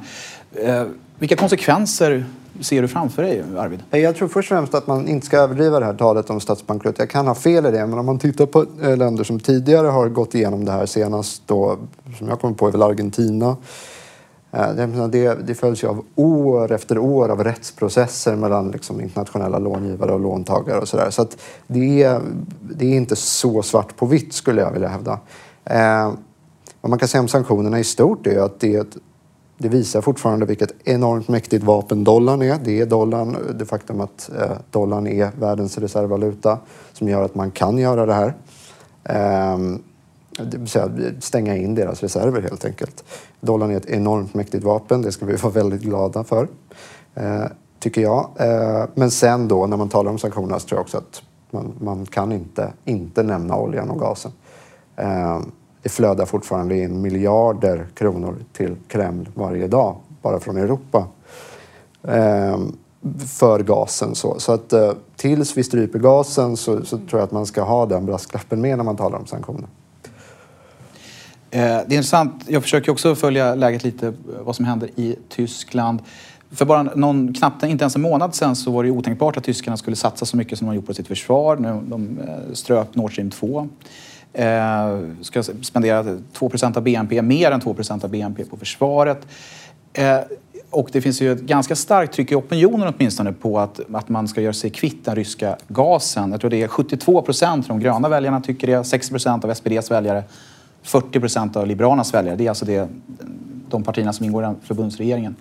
Eh, 0.55 0.85
vilka 1.19 1.37
konsekvenser 1.37 2.25
ser 2.61 2.83
du 2.83 2.89
framför 2.89 3.23
dig, 3.23 3.45
Arvid? 3.59 3.83
Eh, 3.91 4.01
jag 4.01 4.17
tror 4.17 4.29
först 4.29 4.53
och 4.53 4.57
främst 4.57 4.75
att 4.75 4.87
man 4.87 5.09
inte 5.09 5.27
ska 5.27 5.39
överdriva 5.39 5.81
det 5.81 5.87
här 5.87 5.95
talet 5.95 6.31
om 6.31 6.41
statsbankrutt. 6.41 6.99
Jag 6.99 7.11
kan 7.11 7.27
ha 7.27 7.35
fel 7.35 7.67
i 7.67 7.71
det, 7.71 7.87
men 7.87 7.99
om 7.99 8.07
man 8.07 8.19
tittar 8.19 8.47
på 8.47 8.67
eh, 8.83 8.97
länder 8.97 9.25
som 9.25 9.41
tidigare 9.41 9.87
har 9.87 10.09
gått 10.09 10.35
igenom 10.35 10.65
det 10.65 10.73
här 10.73 10.87
senast 10.87 11.43
då, 11.47 11.77
som 12.19 12.29
jag 12.29 12.41
kommer 12.41 12.55
på 12.55 12.69
är 12.69 12.73
väl 12.73 12.83
Argentina. 12.83 13.57
Eh, 14.53 14.73
det, 15.09 15.35
det 15.35 15.55
följs 15.55 15.85
ju 15.85 15.89
av 15.89 16.05
år 16.15 16.73
efter 16.73 16.99
år 16.99 17.29
av 17.29 17.45
rättsprocesser 17.45 18.37
mellan 18.37 18.71
liksom 18.71 19.01
internationella 19.01 19.59
långivare 19.59 20.13
och 20.13 20.21
låntagare 20.21 20.79
och 20.79 20.89
sådär. 20.89 21.11
Så 21.11 21.23
att 21.23 21.37
det, 21.67 22.03
är, 22.03 22.21
det 22.61 22.87
är 22.87 22.97
inte 22.97 23.17
så 23.17 23.63
svart 23.63 23.97
på 23.97 24.07
vitt 24.07 24.33
skulle 24.33 24.61
jag 24.61 24.73
vilja 24.73 24.89
hävda. 24.89 25.19
Eh, 25.65 26.13
vad 26.81 26.91
man 26.91 26.99
kan 26.99 27.09
säga 27.09 27.21
om 27.21 27.29
sanktionerna 27.29 27.81
i 27.81 27.85
stort 27.85 28.27
är 28.27 28.41
att 28.41 28.61
det 28.61 28.75
är 28.75 28.81
ett 28.81 28.97
det 29.63 29.69
visar 29.69 30.01
fortfarande 30.01 30.47
vilket 30.47 30.73
enormt 30.85 31.29
mäktigt 31.29 31.65
vapen 31.65 32.05
dollarn 32.05 32.43
är. 32.43 32.59
Det 32.65 32.81
är 32.81 32.87
dollarn, 32.87 33.37
det 33.59 33.67
faktum 33.67 34.01
att 34.01 34.31
eh, 34.39 34.53
dollarn 34.71 35.07
är 35.07 35.31
världens 35.41 35.79
reservvaluta 35.79 36.59
som 36.93 37.09
gör 37.09 37.23
att 37.23 37.35
man 37.35 37.51
kan 37.51 37.79
göra 37.79 38.07
det 38.07 38.15
här. 38.15 38.35
Ehm, 39.05 39.83
det 40.39 40.59
vill 40.59 40.69
säga 40.69 40.91
stänga 41.21 41.57
in 41.57 41.75
deras 41.75 42.03
reserver 42.03 42.43
helt 42.43 42.65
enkelt. 42.65 43.05
Dollarn 43.41 43.71
är 43.71 43.77
ett 43.77 43.91
enormt 43.91 44.35
mäktigt 44.35 44.65
vapen, 44.65 45.03
det 45.03 45.13
ska 45.13 45.27
vi 45.27 45.37
vara 45.43 45.53
väldigt 45.53 45.83
glada 45.83 46.25
för. 46.25 46.49
Eh, 47.15 47.45
tycker 47.79 48.01
jag. 48.01 48.31
Eh, 48.37 48.85
men 48.95 49.11
sen 49.11 49.49
då 49.49 49.67
när 49.67 49.77
man 49.77 49.89
talar 49.89 50.11
om 50.11 50.19
sanktionerna 50.19 50.59
så 50.59 50.69
tror 50.69 50.79
jag 50.79 50.83
också 50.83 50.99
att 50.99 51.23
man, 51.51 51.73
man 51.81 52.07
kan 52.07 52.33
inte 52.33 52.73
inte 52.85 53.23
nämna 53.23 53.57
oljan 53.57 53.91
och 53.91 54.01
gasen. 54.01 54.33
Ehm, 54.97 55.53
det 55.83 55.89
flödar 55.89 56.27
fortfarande 56.27 56.79
in 56.79 57.03
miljarder 57.03 57.87
kronor 57.95 58.37
till 58.53 58.77
Kreml 58.89 59.29
varje 59.35 59.69
dag, 59.69 59.97
bara 60.23 60.41
från 60.41 60.57
Europa, 60.57 61.07
eh, 62.03 62.59
för 63.39 63.63
gasen. 63.63 64.15
Så, 64.15 64.39
så 64.39 64.53
att 64.53 64.73
eh, 64.73 64.93
tills 65.17 65.57
vi 65.57 65.65
stryper 65.65 65.99
gasen 65.99 66.57
så, 66.57 66.85
så 66.85 66.99
tror 66.99 67.21
jag 67.21 67.23
att 67.23 67.33
man 67.33 67.47
ska 67.47 67.63
ha 67.63 67.87
den 67.87 68.07
brasklappen 68.07 68.61
med 68.61 68.77
när 68.77 68.85
man 68.85 68.97
talar 68.97 69.19
om 69.19 69.27
sanktioner. 69.27 69.69
Eh, 71.51 71.61
det 71.61 71.65
är 71.65 71.93
intressant. 71.93 72.45
Jag 72.47 72.63
försöker 72.63 72.93
också 72.93 73.15
följa 73.15 73.55
läget 73.55 73.85
lite, 73.85 74.07
eh, 74.07 74.13
vad 74.41 74.57
som 74.57 74.65
händer 74.65 74.91
i 74.97 75.17
Tyskland. 75.29 76.03
För 76.51 76.65
bara 76.65 76.83
någon, 76.83 77.35
knappt, 77.35 77.63
inte 77.63 77.83
ens 77.83 77.97
en 77.97 78.03
månad 78.03 78.35
sen 78.35 78.57
så 78.57 78.71
var 78.71 78.85
det 78.85 78.91
otänkbart 78.91 79.37
att 79.37 79.45
tyskarna 79.45 79.77
skulle 79.77 79.97
satsa 79.97 80.27
så 80.27 80.37
mycket 80.37 80.59
som 80.59 80.67
de 80.67 80.77
gjort 80.77 80.87
på 80.87 80.95
sitt 80.95 81.09
försvar. 81.09 81.57
Nu, 81.57 81.81
de 81.89 82.19
ströp 82.53 82.95
Nord 82.95 83.13
Stream 83.13 83.31
2. 83.31 83.69
Eh, 84.33 84.99
ska 85.21 85.43
spendera 85.43 86.03
2% 86.33 86.77
av 86.77 86.83
BNP, 86.83 87.23
mer 87.23 87.51
än 87.51 87.61
2% 87.61 88.05
av 88.05 88.11
BNP 88.11 88.45
på 88.45 88.57
försvaret. 88.57 89.27
Eh, 89.93 90.19
och 90.71 90.89
det 90.93 91.01
finns 91.01 91.21
ju 91.21 91.33
ett 91.33 91.41
ganska 91.41 91.77
starkt 91.77 92.15
tryck 92.15 92.33
i 92.33 92.35
opinionen 92.35 92.95
åtminstone 92.97 93.33
på 93.33 93.59
att, 93.59 93.81
att 93.93 94.09
man 94.09 94.29
ska 94.29 94.41
göra 94.41 94.53
sig 94.53 94.71
kvitt 94.71 95.05
den 95.05 95.17
ryska 95.17 95.57
gasen. 95.69 96.31
Jag 96.31 96.41
tror 96.41 96.51
det 96.51 96.63
är 96.63 96.69
72 96.69 97.23
procent 97.23 97.71
av 97.71 97.79
de 97.79 97.85
gröna 97.85 98.09
väljarna 98.09 98.41
tycker 98.41 98.67
det, 98.67 98.85
60 98.85 99.13
procent 99.13 99.45
av 99.45 99.55
SPDs 99.55 99.91
väljare, 99.91 100.25
40 100.83 101.21
procent 101.21 101.57
av 101.57 101.67
Liberalernas 101.67 102.15
väljare. 102.15 102.37
Det 102.37 102.45
är 102.45 102.49
alltså 102.49 102.65
det, 102.65 102.89
de 103.71 103.83
partierna 103.83 104.13
som 104.13 104.27
ingår 104.27 104.45
i 104.45 104.67
förbundsregeringen. 104.67 105.37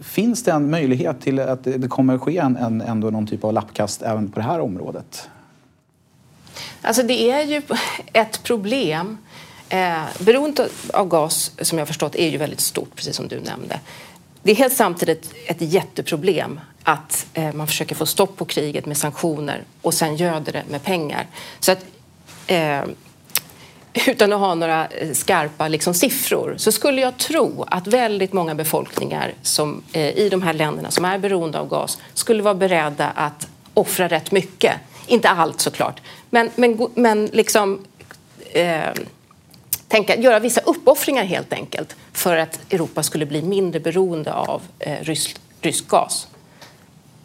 Finns 0.00 0.42
det 0.42 0.50
en 0.50 0.70
möjlighet 0.70 1.20
till 1.20 1.40
att 1.40 1.64
det 1.64 1.88
kommer 1.88 2.18
ske 2.18 2.38
en, 2.38 2.56
en, 2.56 2.80
ändå 2.80 3.10
någon 3.10 3.26
typ 3.26 3.44
av 3.44 3.52
lappkast 3.52 4.02
även 4.02 4.30
på 4.30 4.40
det 4.40 4.46
här 4.46 4.60
området? 4.60 5.28
Alltså 6.82 7.02
det 7.02 7.30
är 7.30 7.42
ju 7.42 7.62
ett 8.12 8.42
problem. 8.42 9.18
Eh, 9.68 10.02
beroendet 10.18 10.72
av 10.92 11.08
gas, 11.08 11.50
som 11.60 11.78
jag 11.78 11.88
förstått, 11.88 12.14
är 12.14 12.28
ju 12.28 12.38
väldigt 12.38 12.60
stort, 12.60 12.96
precis 12.96 13.16
som 13.16 13.28
du 13.28 13.40
nämnde. 13.40 13.80
Det 14.42 14.50
är 14.50 14.56
helt 14.56 14.76
samtidigt 14.76 15.34
ett 15.46 15.60
jätteproblem 15.60 16.60
att 16.82 17.26
eh, 17.34 17.52
man 17.52 17.66
försöker 17.66 17.94
få 17.94 18.06
stopp 18.06 18.36
på 18.36 18.44
kriget 18.44 18.86
med 18.86 18.96
sanktioner 18.96 19.64
och 19.82 19.94
sen 19.94 20.16
göder 20.16 20.52
det 20.52 20.62
med 20.70 20.82
pengar. 20.82 21.26
Så 21.60 21.72
att, 21.72 21.84
eh, 22.46 22.82
utan 24.06 24.32
att 24.32 24.40
ha 24.40 24.54
några 24.54 24.86
eh, 24.86 25.12
skarpa 25.12 25.68
liksom, 25.68 25.94
siffror 25.94 26.54
så 26.58 26.72
skulle 26.72 27.00
jag 27.00 27.16
tro 27.16 27.64
att 27.68 27.86
väldigt 27.86 28.32
många 28.32 28.54
befolkningar 28.54 29.34
som, 29.42 29.82
eh, 29.92 30.18
i 30.18 30.28
de 30.28 30.42
här 30.42 30.52
länderna 30.52 30.90
som 30.90 31.04
är 31.04 31.18
beroende 31.18 31.58
av 31.58 31.68
gas 31.68 31.98
skulle 32.14 32.42
vara 32.42 32.54
beredda 32.54 33.08
att 33.08 33.48
offra 33.74 34.08
rätt 34.08 34.32
mycket. 34.32 34.72
Inte 35.06 35.28
allt 35.28 35.60
såklart, 35.60 36.00
men, 36.30 36.50
men, 36.56 36.88
men 36.94 37.26
liksom, 37.26 37.78
eh, 38.52 38.90
tänka, 39.88 40.16
göra 40.16 40.38
vissa 40.38 40.60
uppoffringar 40.60 41.24
helt 41.24 41.52
enkelt 41.52 41.96
för 42.12 42.36
att 42.36 42.72
Europa 42.72 43.02
skulle 43.02 43.26
bli 43.26 43.42
mindre 43.42 43.80
beroende 43.80 44.32
av 44.32 44.62
eh, 44.78 44.96
rysk, 45.02 45.36
rysk 45.60 45.88
gas. 45.88 46.28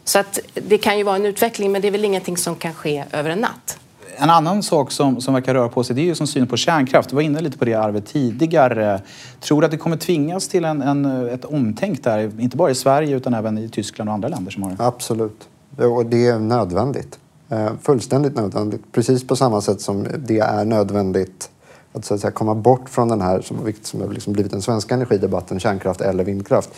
Så 0.04 0.18
att 0.18 0.38
det 0.54 0.78
kan 0.78 0.98
ju 0.98 1.04
vara 1.04 1.16
en 1.16 1.26
utveckling, 1.26 1.72
men 1.72 1.82
det 1.82 1.88
är 1.88 1.92
väl 1.92 2.04
ingenting 2.04 2.36
som 2.36 2.56
kan 2.56 2.74
ske 2.74 3.04
över 3.12 3.30
en 3.30 3.38
natt. 3.38 3.78
En 4.16 4.30
annan 4.30 4.62
sak 4.62 4.92
som, 4.92 5.20
som 5.20 5.34
verkar 5.34 5.54
röra 5.54 5.68
på 5.68 5.84
sig 5.84 5.96
det 5.96 6.02
är 6.02 6.04
ju 6.04 6.14
som 6.14 6.26
syn 6.26 6.46
på 6.46 6.56
kärnkraft. 6.56 7.08
Du 7.08 7.14
var 7.14 7.22
inne 7.22 7.40
lite 7.40 7.58
på 7.58 7.64
det 7.64 7.74
arvet 7.74 8.06
tidigare. 8.06 9.00
Tror 9.40 9.60
du 9.60 9.64
att 9.64 9.70
det 9.70 9.76
kommer 9.76 9.96
tvingas 9.96 10.48
till 10.48 10.64
en, 10.64 10.82
en, 10.82 11.28
ett 11.28 11.44
omtänk 11.44 12.04
där? 12.04 12.40
Inte 12.40 12.56
bara 12.56 12.70
i 12.70 12.74
Sverige 12.74 13.16
utan 13.16 13.34
även 13.34 13.58
i 13.58 13.68
Tyskland 13.68 14.10
och 14.10 14.14
andra 14.14 14.28
länder 14.28 14.50
som 14.50 14.62
har 14.62 14.70
det? 14.70 14.76
Absolut. 14.78 15.48
Och 15.76 16.06
det 16.06 16.26
är 16.26 16.38
nödvändigt. 16.38 17.18
Eh, 17.52 17.72
fullständigt 17.82 18.36
nödvändigt. 18.36 18.92
Precis 18.92 19.26
på 19.26 19.36
samma 19.36 19.60
sätt 19.60 19.80
som 19.80 20.06
det 20.18 20.38
är 20.38 20.64
nödvändigt 20.64 21.50
att, 21.92 22.04
så 22.04 22.14
att 22.14 22.20
säga, 22.20 22.30
komma 22.30 22.54
bort 22.54 22.88
från 22.88 23.08
den 23.08 23.20
här 23.20 23.40
som, 23.40 23.72
som 23.82 24.00
har 24.00 24.08
liksom 24.08 24.32
blivit 24.32 24.52
den 24.52 24.62
svenska 24.62 24.94
energidebatten, 24.94 25.60
kärnkraft 25.60 26.00
eller 26.00 26.24
vindkraft. 26.24 26.70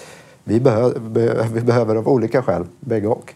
Vi, 0.45 0.61
behö, 0.61 0.91
be, 0.99 1.49
vi 1.53 1.61
behöver 1.61 1.97
av 1.97 2.09
olika 2.09 2.43
skäl, 2.43 2.65
bägge 2.81 3.09
och. 3.09 3.35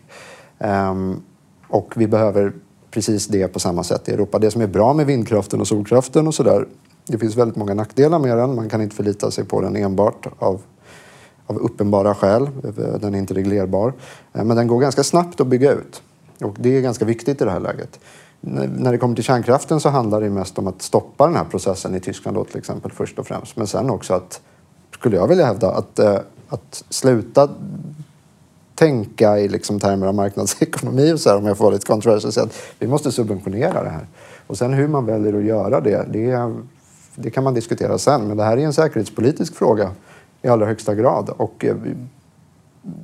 Um, 0.59 1.23
och 1.69 1.93
vi 1.97 2.07
behöver 2.07 2.53
precis 2.91 3.27
det 3.27 3.49
på 3.49 3.61
samma 3.61 3.85
sätt 3.85 4.09
i 4.09 4.13
Europa. 4.13 4.39
Det 4.39 4.51
som 4.51 4.63
är 4.63 4.67
bra 4.67 4.95
med 4.95 5.07
vindkraften 5.07 5.61
och 5.61 5.69
solkraften 5.69 6.27
och 6.27 6.35
sådär, 6.35 6.67
det 7.07 7.19
finns 7.19 7.37
väldigt 7.37 7.57
många 7.57 7.75
nackdelar 7.75 8.19
med 8.19 8.39
den. 8.39 8.55
Man 8.55 8.69
kan 8.69 8.83
inte 8.83 8.97
förlita 8.97 9.31
sig 9.31 9.45
på 9.45 9.61
den 9.61 9.77
enbart 9.77 10.27
av, 10.39 10.61
av 11.47 11.59
uppenbara 11.59 12.15
skäl. 12.15 12.49
Den 13.01 13.15
är 13.15 13.19
inte 13.19 13.35
reglerbar. 13.35 13.93
Eh, 14.33 14.45
men 14.45 14.57
den 14.57 14.67
går 14.67 14.81
ganska 14.81 15.03
snabbt 15.03 15.41
att 15.41 15.47
bygga 15.47 15.73
ut. 15.73 16.03
Och 16.41 16.57
det 16.59 16.77
är 16.77 16.81
ganska 16.81 17.05
viktigt 17.05 17.43
i 17.43 17.45
det 17.45 17.51
här 17.51 17.61
läget. 17.61 18.01
När 18.41 18.93
det 18.93 18.99
kommer 18.99 19.15
till 19.15 19.25
kärnkraften 19.25 19.81
så 19.81 19.89
handlar 19.89 20.21
det 20.21 20.31
mest 20.31 20.59
om 20.59 20.67
att 20.67 20.83
stoppa 20.83 21.27
den 21.27 21.37
här 21.37 21.45
processen 21.45 21.95
i 21.95 22.01
Tyskland 22.01 22.37
då 22.37 22.45
till 22.45 22.59
exempel 22.59 22.93
först 22.93 23.19
och 23.19 23.27
främst. 23.27 23.57
Men 23.57 23.67
sen 23.67 23.91
också 23.91 24.15
att, 24.15 24.41
skulle 24.95 25.17
jag 25.17 25.29
vilja 25.29 25.47
hävda, 25.47 25.71
att, 25.71 25.99
eh, 25.99 26.19
att 26.49 26.85
sluta 26.91 27.49
tänka 28.75 29.39
i 29.39 29.49
liksom 29.49 29.81
termer 29.81 30.07
av 30.07 30.15
marknadsekonomi 30.15 31.13
och 31.13 31.21
så 31.21 31.31
här, 31.31 31.37
om 31.37 31.47
jag 31.47 31.57
får 31.57 31.65
vara 31.65 31.75
lite 31.75 31.87
kontroversiell, 31.87 32.45
att 32.45 32.55
vi 32.79 32.87
måste 32.87 33.13
subventionera 33.13 33.83
det 33.83 33.91
här. 33.91 34.07
Och 34.47 34.59
sen 34.59 34.73
hur 34.73 34.89
man 34.89 35.07
väljer 35.07 35.39
att 35.39 35.45
göra 35.45 35.81
det, 35.81 36.07
det, 36.13 36.55
det 37.15 37.31
kan 37.31 37.45
man 37.45 37.55
diskutera 37.55 37.99
sen. 37.99 38.29
Men 38.29 38.37
det 38.37 38.45
här 38.45 38.57
är 38.57 38.61
en 38.61 38.73
säkerhetspolitisk 38.73 39.55
fråga 39.55 39.91
i 40.43 40.49
allra 40.49 40.67
högsta 40.67 40.95
grad. 40.95 41.31
Och 41.37 41.65
eh, 41.65 41.77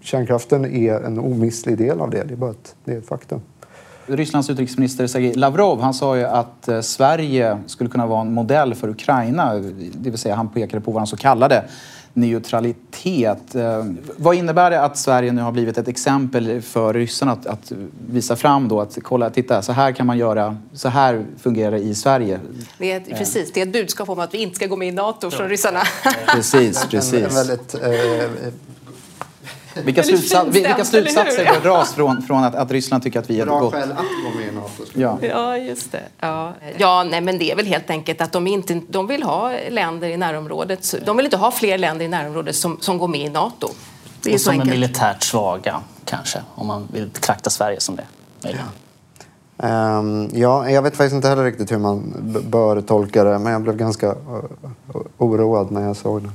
kärnkraften 0.00 0.64
är 0.64 1.00
en 1.00 1.18
omistlig 1.18 1.78
del 1.78 2.00
av 2.00 2.10
det. 2.10 2.24
Det 2.24 2.34
är 2.34 2.36
bara 2.36 2.50
ett, 2.50 2.76
det 2.84 2.92
är 2.92 2.98
ett 2.98 3.06
faktum. 3.06 3.40
Rysslands 4.06 4.50
utrikesminister 4.50 5.06
Sergej 5.06 5.34
Lavrov 5.34 5.80
han 5.80 5.94
sa 5.94 6.16
ju 6.16 6.24
att 6.24 6.68
eh, 6.68 6.80
Sverige 6.80 7.58
skulle 7.66 7.90
kunna 7.90 8.06
vara 8.06 8.20
en 8.20 8.32
modell 8.32 8.74
för 8.74 8.88
Ukraina. 8.88 9.54
Det 9.92 10.10
vill 10.10 10.18
säga 10.18 10.34
han 10.34 10.48
pekade 10.48 10.80
på 10.80 10.90
vad 10.90 11.00
han 11.00 11.06
så 11.06 11.16
kallade 11.16 11.64
neutralitet. 12.14 13.54
Eh, 13.54 13.84
vad 14.16 14.34
innebär 14.34 14.70
det 14.70 14.82
att 14.82 14.98
Sverige 14.98 15.32
nu 15.32 15.42
har 15.42 15.52
blivit 15.52 15.78
ett 15.78 15.88
exempel 15.88 16.62
för 16.62 16.94
ryssarna 16.94 17.32
att, 17.32 17.46
att, 17.46 17.72
visa 18.08 18.36
fram 18.36 18.68
då 18.68 18.80
att 18.80 18.98
kolla, 19.02 19.30
titta 19.30 19.62
så 19.62 19.72
här 19.72 19.92
kan 19.92 20.06
man 20.06 20.18
göra, 20.18 20.56
så 20.72 20.88
här 20.88 21.24
fungerar 21.38 21.70
det 21.70 21.78
i 21.78 21.94
Sverige. 21.94 22.40
Det 22.78 22.92
är, 22.92 23.00
precis, 23.00 23.52
det 23.52 23.60
är 23.60 23.66
ett 23.66 23.72
budskap 23.72 24.08
om 24.08 24.18
att 24.18 24.34
vi 24.34 24.38
inte 24.38 24.56
ska 24.56 24.66
gå 24.66 24.76
med 24.76 24.88
i 24.88 24.92
NATO 24.92 25.30
från 25.30 25.48
ryssarna. 25.48 25.80
Precis, 26.26 26.86
precis. 26.90 27.14
En, 27.14 27.24
en 27.24 27.34
väldigt, 27.34 27.74
eh, 27.74 28.52
vilka, 29.84 30.02
slutsats, 30.02 30.56
vilka 30.56 30.84
slutsatser 30.84 31.44
bör 31.44 31.60
dras 31.60 31.94
från, 31.94 32.22
från 32.22 32.44
att, 32.44 32.54
att 32.54 32.70
Ryssland 32.70 33.02
tycker 33.02 33.18
att 33.18 33.30
vi 33.30 33.40
är 33.40 33.46
Bra 33.46 33.60
gott? 33.60 33.72
skäl 33.72 33.92
att 33.92 33.98
gå 33.98 34.38
med 34.38 34.48
i 34.48 34.52
NATO. 34.52 34.82
Ja. 34.94 35.18
ja, 35.22 35.56
just 35.56 35.92
det. 35.92 36.02
Ja. 36.20 36.52
ja, 36.78 37.04
nej, 37.10 37.20
men 37.20 37.38
det 37.38 37.50
är 37.50 37.56
väl 37.56 37.66
helt 37.66 37.90
enkelt 37.90 38.20
att 38.20 38.32
de, 38.32 38.46
inte, 38.46 38.80
de 38.88 39.06
vill 39.06 39.22
ha 39.22 39.52
länder 39.70 40.08
i 40.08 40.16
närområdet. 40.16 40.94
De 41.06 41.16
vill 41.16 41.26
inte 41.26 41.36
ha 41.36 41.50
fler 41.50 41.78
länder 41.78 42.04
i 42.04 42.08
närområdet 42.08 42.56
som, 42.56 42.78
som 42.80 42.98
går 42.98 43.08
med 43.08 43.20
i 43.20 43.28
NATO. 43.28 43.68
Det 44.22 44.30
är 44.30 44.34
Och 44.34 44.40
som 44.40 44.60
är 44.60 44.64
militärt 44.64 45.22
svaga, 45.22 45.80
kanske, 46.04 46.38
om 46.54 46.66
man 46.66 46.88
vill 46.92 47.06
betrakta 47.06 47.50
Sverige 47.50 47.80
som 47.80 47.96
det. 47.96 48.04
Ja. 48.40 48.50
Um, 49.56 50.30
ja, 50.32 50.70
jag 50.70 50.82
vet 50.82 50.96
faktiskt 50.96 51.14
inte 51.14 51.28
heller 51.28 51.44
riktigt 51.44 51.72
hur 51.72 51.78
man 51.78 52.14
bör 52.48 52.80
tolka 52.80 53.24
det, 53.24 53.38
men 53.38 53.52
jag 53.52 53.62
blev 53.62 53.76
ganska 53.76 54.14
oroad 55.18 55.70
när 55.70 55.86
jag 55.86 55.96
såg 55.96 56.22
det. 56.22 56.30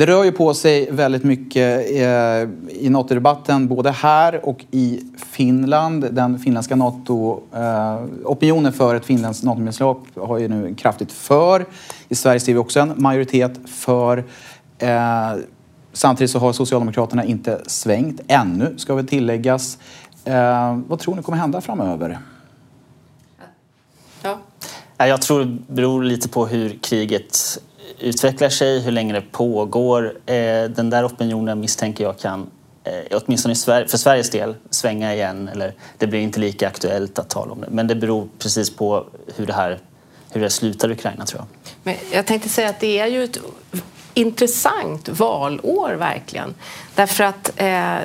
Det 0.00 0.06
rör 0.06 0.24
ju 0.24 0.32
på 0.32 0.54
sig 0.54 0.90
väldigt 0.90 1.24
mycket 1.24 1.90
eh, 1.90 2.48
i 2.68 2.88
NATO-debatten 2.90 3.68
både 3.68 3.90
här 3.90 4.44
och 4.44 4.64
i 4.70 5.00
Finland. 5.26 6.14
Den 6.14 6.38
finländska 6.38 6.76
NATO, 6.76 7.40
eh, 7.54 8.04
opinionen 8.24 8.72
för 8.72 8.94
ett 8.94 9.04
finländskt 9.04 9.44
NATO-medlemskap 9.44 10.06
har 10.16 10.38
ju 10.38 10.48
nu 10.48 10.74
kraftigt 10.74 11.12
för. 11.12 11.66
I 12.08 12.14
Sverige 12.14 12.40
ser 12.40 12.52
vi 12.52 12.58
också 12.58 12.80
en 12.80 12.92
majoritet 12.96 13.60
för. 13.66 14.24
Eh, 14.78 15.34
samtidigt 15.92 16.30
så 16.30 16.38
har 16.38 16.52
Socialdemokraterna 16.52 17.24
inte 17.24 17.60
svängt 17.66 18.20
ännu, 18.28 18.74
ska 18.76 18.94
väl 18.94 19.06
tilläggas. 19.06 19.78
vad 20.86 20.98
tror 20.98 21.14
ni 21.14 21.22
kommer 21.22 21.38
hända 21.38 21.60
framöver? 21.60 22.18
Ja. 24.22 24.38
Jag 25.06 25.22
tror 25.22 25.44
det 25.44 25.74
beror 25.74 26.02
lite 26.02 26.28
på 26.28 26.46
hur 26.46 26.78
kriget 26.82 27.60
utvecklar 28.00 28.48
sig, 28.48 28.80
hur 28.80 28.92
länge 28.92 29.12
det 29.12 29.22
pågår. 29.32 30.14
Eh, 30.26 30.34
den 30.64 30.90
där 30.90 31.06
opinionen 31.06 31.60
misstänker 31.60 32.04
jag 32.04 32.18
kan, 32.18 32.50
eh, 32.84 33.18
åtminstone 33.18 33.54
för 33.88 33.96
Sveriges 33.96 34.30
del, 34.30 34.54
svänga 34.70 35.14
igen. 35.14 35.48
Eller 35.48 35.74
det 35.98 36.06
blir 36.06 36.20
inte 36.20 36.40
lika 36.40 36.68
aktuellt 36.68 37.18
att 37.18 37.28
tala 37.28 37.52
om 37.52 37.60
det. 37.60 37.68
Men 37.70 37.86
det 37.86 37.94
beror 37.94 38.28
precis 38.38 38.76
på 38.76 39.06
hur 39.36 39.46
det 39.46 39.52
här 39.52 39.78
hur 40.32 40.40
det 40.40 40.50
slutar 40.50 40.88
i 40.88 40.92
Ukraina, 40.92 41.26
tror 41.26 41.40
jag. 41.40 41.72
Men 41.82 41.94
jag 42.12 42.26
tänkte 42.26 42.48
säga 42.48 42.68
att 42.68 42.80
det 42.80 42.98
är 42.98 43.06
ju 43.06 43.24
ett 43.24 43.38
intressant 44.14 45.08
valår, 45.08 45.92
verkligen. 45.92 46.54
Därför 46.94 47.24
att 47.24 47.52
eh, 47.56 47.96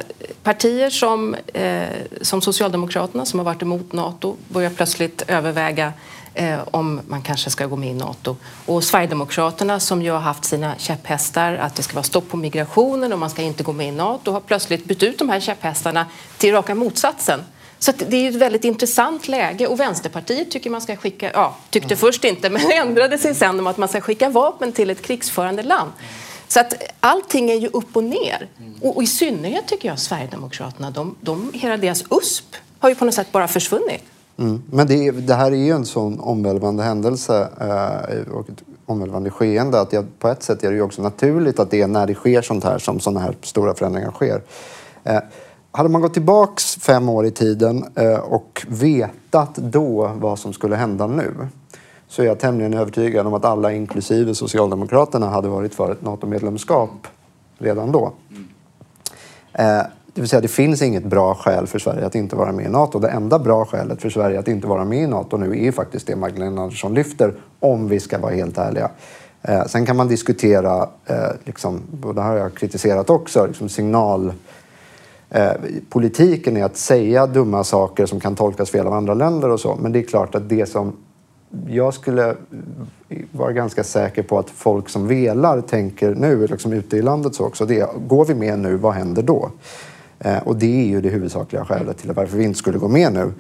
partier 0.44 0.90
som, 0.90 1.36
eh, 1.54 1.84
som 2.22 2.42
Socialdemokraterna, 2.42 3.26
som 3.26 3.40
har 3.40 3.46
varit 3.46 3.62
emot 3.62 3.94
Nato, 3.94 4.36
börjar 4.48 4.70
plötsligt 4.70 5.24
överväga 5.28 5.94
eh, 6.36 6.60
om 6.72 7.02
man 7.08 7.22
kanske 7.22 7.50
ska 7.50 7.66
gå 7.66 7.76
med 7.76 7.90
i 7.90 7.94
Nato. 7.94 8.36
Och 8.66 8.84
Sverigedemokraterna 8.84 9.80
som 9.80 10.02
ju 10.02 10.12
har 10.12 10.20
haft 10.20 10.46
sina 10.46 10.76
käpphästar 10.78 11.54
att 11.54 11.76
det 11.76 11.84
ska 11.84 11.94
vara 11.94 12.04
stopp 12.04 12.30
på 12.30 12.38
migrationen 12.38 13.14
och 13.14 13.20
man 13.20 13.30
ska 13.30 13.42
inte 13.42 13.64
gå 13.64 13.74
med 13.74 13.88
i 13.88 13.92
Nato 13.92 14.32
har 14.32 14.40
plötsligt 14.40 14.86
bytt 14.86 15.04
ut 15.04 15.20
de 15.20 15.30
här 15.30 15.40
käpphästarna 15.40 16.06
till 16.38 16.54
raka 16.54 16.76
motsatsen. 16.76 17.40
Så 17.80 17.92
det 18.08 18.18
är 18.18 18.30
ett 18.30 18.36
väldigt 18.36 18.64
intressant 18.64 19.28
läge 19.28 19.68
och 19.68 19.80
Vänsterpartiet 19.80 20.52
tycker 20.52 20.70
man 20.70 20.82
ska 20.82 20.96
skicka, 20.96 21.32
ja, 21.34 21.56
tyckte 21.70 21.94
mm. 21.94 21.98
först 21.98 22.24
inte 22.24 22.50
men 22.50 22.72
ändrade 22.72 23.18
sig 23.18 23.36
sen 23.36 23.60
om 23.60 23.68
att 23.68 23.78
man 23.78 23.90
ska 23.90 24.02
skicka 24.02 24.30
vapen 24.30 24.72
till 24.72 24.90
ett 24.90 25.02
krigsförande 25.02 25.64
land. 25.64 25.92
Så 26.48 26.60
att 26.60 26.74
allting 27.00 27.52
är 27.52 27.56
ju 27.56 27.68
upp 27.68 27.96
och 27.96 28.04
ner. 28.04 28.48
Och, 28.82 28.96
och 28.96 29.04
i 29.04 29.08
synnerhet 29.08 29.68
tycker 29.68 29.90
jag 29.90 30.00
Sverigedemokraterna, 30.00 30.92
de, 30.92 31.16
de, 31.22 31.52
hela 31.54 31.78
deras 31.78 32.04
USP 32.10 32.56
har 32.80 32.90
ju 32.90 32.96
på 32.96 33.06
något 33.06 33.14
sätt 33.14 33.32
bara 33.32 33.48
försvunnit. 33.48 34.04
Mm. 34.38 34.62
Men 34.72 34.88
det, 34.88 35.12
det, 35.12 35.34
här 35.34 35.52
är 35.52 35.56
ju 35.56 35.72
en 35.72 35.86
sån 35.86 36.20
omvälvande 36.20 36.84
händelse 36.84 37.50
eh, 37.62 38.34
och 38.34 38.50
ett 38.50 38.64
omvälvande 38.86 39.30
skeende 39.30 39.80
att 39.80 39.94
jag, 39.94 40.06
på 40.20 40.28
ett 40.28 40.44
sätt 40.44 40.64
är 40.64 40.70
det 40.70 40.76
ju 40.76 40.82
också 40.82 41.02
naturligt 41.02 41.60
att 41.60 41.72
det 41.72 41.82
är 41.82 41.88
när 41.88 42.08
det 42.08 42.14
sker 42.14 42.42
sånt 42.42 42.64
här 42.64 42.78
som 42.78 43.00
sådana 43.00 43.20
här 43.20 43.36
stora 43.42 43.74
förändringar 43.74 44.12
sker. 44.12 44.42
Eh, 45.04 45.20
hade 45.72 45.90
man 45.90 46.02
gått 46.02 46.14
tillbaks 46.14 46.76
fem 46.76 47.10
år 47.10 47.26
i 47.26 47.32
tiden 47.32 47.86
eh, 47.96 48.20
och 48.20 48.66
vetat 48.68 49.56
då 49.56 50.12
vad 50.16 50.40
som 50.40 50.54
skulle 50.54 50.76
hända 50.76 51.08
nu 51.08 51.34
så 52.08 52.22
är 52.22 52.26
jag 52.26 52.40
tämligen 52.40 52.74
övertygad 52.74 53.28
om 53.28 53.34
att 53.34 53.46
alla, 53.46 53.74
inklusive 53.74 54.36
Socialdemokraterna, 54.36 55.30
hade 55.30 55.48
varit 55.48 55.76
för 55.76 55.92
ett 55.92 56.02
NATO-medlemskap 56.02 57.08
redan 57.58 57.92
då. 57.92 58.12
Eh, 59.54 59.82
det 60.16 60.22
vill 60.22 60.30
säga, 60.30 60.42
det 60.42 60.48
finns 60.48 60.82
inget 60.82 61.04
bra 61.04 61.36
skäl 61.36 61.68
för 61.68 61.80
Sverige 61.80 62.06
att 62.06 62.16
inte 62.16 62.36
vara 62.36 62.52
med 62.52 62.66
i 62.66 62.70
NATO. 62.70 63.00
Det 63.00 63.10
enda 63.10 63.40
bra 63.40 63.66
skälet 63.66 64.02
för 64.02 64.10
Sverige 64.10 64.40
att 64.40 64.48
inte 64.48 64.68
vara 64.68 64.86
med 64.86 65.04
i 65.04 65.08
NATO 65.08 65.38
nu 65.38 65.66
är 65.66 65.72
faktiskt 65.72 66.08
det 66.08 66.16
Magdalena 66.16 66.62
Andersson 66.62 66.94
lyfter, 66.94 67.34
om 67.60 67.88
vi 67.88 68.00
ska 68.00 68.20
vara 68.20 68.34
helt 68.34 68.58
ärliga. 68.58 68.90
Eh, 69.42 69.66
sen 69.66 69.86
kan 69.86 69.96
man 69.96 70.08
diskutera, 70.08 70.90
eh, 71.06 71.16
liksom, 71.44 71.82
och 72.04 72.16
det 72.16 72.22
har 72.22 72.36
jag 72.36 72.54
kritiserat 72.54 73.10
också, 73.10 73.46
liksom 73.46 73.70
signal 73.70 74.34
Eh, 75.30 75.52
politiken 75.90 76.58
är 76.58 76.64
att 76.64 76.78
säga 76.78 77.28
dumma 77.28 77.64
saker 77.64 78.06
som 78.06 78.20
kan 78.20 78.36
tolkas 78.36 78.70
fel 78.70 78.88
av 78.88 78.94
andra 78.94 79.14
länder 79.14 79.50
och 79.50 79.60
så. 79.60 79.76
Men 79.82 79.92
det 79.92 80.00
är 80.00 80.04
klart 80.04 80.36
att 80.36 80.50
det 80.50 80.66
som 80.66 80.94
jag 81.68 81.94
skulle 81.94 82.36
vara 83.32 83.52
ganska 83.52 83.84
säker 83.84 84.24
på 84.24 84.40
att 84.40 84.50
folk 84.50 84.90
som 84.90 85.08
velar 85.08 85.62
tänker 85.62 86.16
nu, 86.16 86.48
liksom 86.48 86.74
ute 86.74 86.98
i 86.98 87.02
landet 87.02 87.36
så 87.36 87.46
också, 87.46 87.66
det 87.66 87.80
är, 87.80 87.88
går 88.08 88.26
vi 88.26 88.36
med 88.36 88.60
nu, 88.60 88.76
vad 88.76 88.94
händer 88.94 89.24
då? 89.24 89.52
Eh, 90.26 90.38
och 90.38 90.56
det 90.56 90.82
är 90.82 90.86
ju 90.86 91.02
det 91.02 91.10
huvudsakliga 91.10 91.66
skälet 91.66 91.98
till 91.98 92.12
varför 92.12 92.38
vi 92.38 92.44
inte 92.44 92.60
skulle 92.60 92.78
gå 92.78 92.88
med 92.88 93.14
nu. 93.14 93.34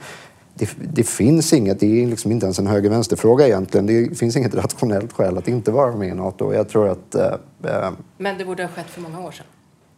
Det, 0.53 0.69
det 0.93 1.03
finns 1.03 1.53
inget, 1.53 1.79
det 1.79 2.03
är 2.03 2.07
liksom 2.07 2.31
inte 2.31 2.45
ens 2.45 2.59
en 2.59 2.67
höger-vänster-fråga 2.67 3.47
egentligen. 3.47 3.85
Det 3.85 4.17
finns 4.17 4.37
inget 4.37 4.55
rationellt 4.55 5.13
skäl 5.13 5.37
att 5.37 5.47
inte 5.47 5.71
vara 5.71 5.95
med 5.95 6.07
i 6.07 6.13
Nato. 6.13 6.53
Jag 6.53 6.69
tror 6.69 6.89
att... 6.89 7.15
Eh, 7.15 7.25
eh 7.63 7.91
Men 8.17 8.37
det 8.37 8.45
borde 8.45 8.63
ha 8.63 8.69
skett 8.69 8.89
för 8.89 9.01
många 9.01 9.19
år 9.19 9.31
sedan? 9.31 9.45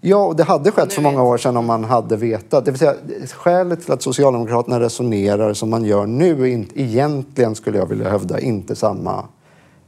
Ja, 0.02 0.26
och 0.26 0.36
det 0.36 0.44
hade 0.44 0.72
skett 0.72 0.94
för 0.94 1.02
många 1.02 1.24
år 1.24 1.38
sedan 1.38 1.58
om 1.58 1.66
man 1.66 1.84
hade 1.84 2.18
vetat. 2.18 2.66
Det 2.66 2.72
vill 2.72 2.80
säga, 2.80 2.96
skälet 3.34 3.82
till 3.82 3.92
att 3.92 4.02
Socialdemokraterna 4.02 4.80
resonerar 4.80 5.54
som 5.54 5.70
man 5.70 5.86
gör 5.86 6.06
nu 6.06 6.42
är 6.42 6.46
inte, 6.46 6.82
egentligen, 6.82 7.56
skulle 7.56 7.78
jag 7.78 7.86
vilja 7.86 8.10
hävda, 8.10 8.40
inte 8.40 8.76
samma... 8.76 9.26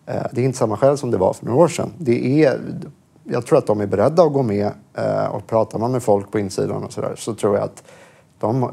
Eh, 0.05 0.23
det 0.31 0.41
är 0.41 0.45
inte 0.45 0.57
samma 0.57 0.77
skäl 0.77 0.97
som 0.97 1.11
det 1.11 1.17
var 1.17 1.33
för 1.33 1.45
några 1.45 1.59
år 1.59 1.67
sedan. 1.67 1.93
Det 1.97 2.43
är, 2.43 2.59
jag 3.31 3.45
tror 3.45 3.57
att 3.57 3.67
de 3.67 3.81
är 3.81 3.85
beredda 3.85 4.23
att 4.23 4.33
gå 4.33 4.43
med 4.43 4.71
eh, 4.93 5.25
och 5.25 5.47
pratar 5.47 5.79
man 5.79 5.91
med 5.91 6.03
folk 6.03 6.31
på 6.31 6.39
insidan 6.39 6.83
och 6.83 6.93
så 6.93 7.01
där, 7.01 7.15
så 7.17 7.33
tror 7.33 7.55
jag 7.55 7.63
att 7.63 7.83
de, 8.39 8.71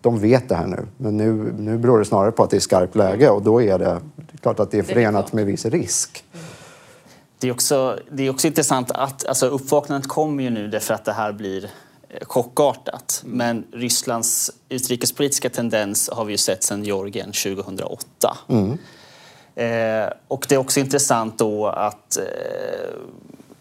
de 0.00 0.18
vet 0.18 0.48
det 0.48 0.54
här 0.54 0.66
nu. 0.66 0.86
Men 0.96 1.16
nu, 1.16 1.54
nu 1.58 1.78
beror 1.78 1.98
det 1.98 2.04
snarare 2.04 2.32
på 2.32 2.42
att 2.42 2.50
det 2.50 2.56
är 2.56 2.60
skarpt 2.60 2.96
läge 2.96 3.30
och 3.30 3.42
då 3.42 3.62
är 3.62 3.78
det, 3.78 4.00
det 4.16 4.34
är 4.34 4.38
klart 4.38 4.60
att 4.60 4.70
det 4.70 4.78
är 4.78 4.82
förenat 4.82 5.32
med 5.32 5.46
viss 5.46 5.66
risk. 5.66 6.24
Det 7.38 7.48
är 7.48 7.52
också, 7.52 7.98
det 8.10 8.26
är 8.26 8.30
också 8.30 8.46
intressant 8.46 8.90
att 8.90 9.26
alltså 9.26 9.46
uppvaknandet 9.46 10.08
kommer 10.08 10.42
ju 10.42 10.50
nu 10.50 10.68
därför 10.68 10.94
att 10.94 11.04
det 11.04 11.12
här 11.12 11.32
blir 11.32 11.64
eh, 11.64 12.26
chockartat. 12.26 13.22
Mm. 13.24 13.36
Men 13.36 13.64
Rysslands 13.72 14.50
utrikespolitiska 14.68 15.50
tendens 15.50 16.10
har 16.12 16.24
vi 16.24 16.32
ju 16.32 16.38
sett 16.38 16.62
sedan 16.62 16.84
Georgien 16.84 17.32
2008. 17.32 18.36
Mm. 18.48 18.78
Eh, 19.54 20.12
och 20.28 20.46
det 20.48 20.54
är 20.54 20.58
också 20.58 20.80
intressant 20.80 21.38
då 21.38 21.66
att 21.66 22.16
eh, 22.16 22.22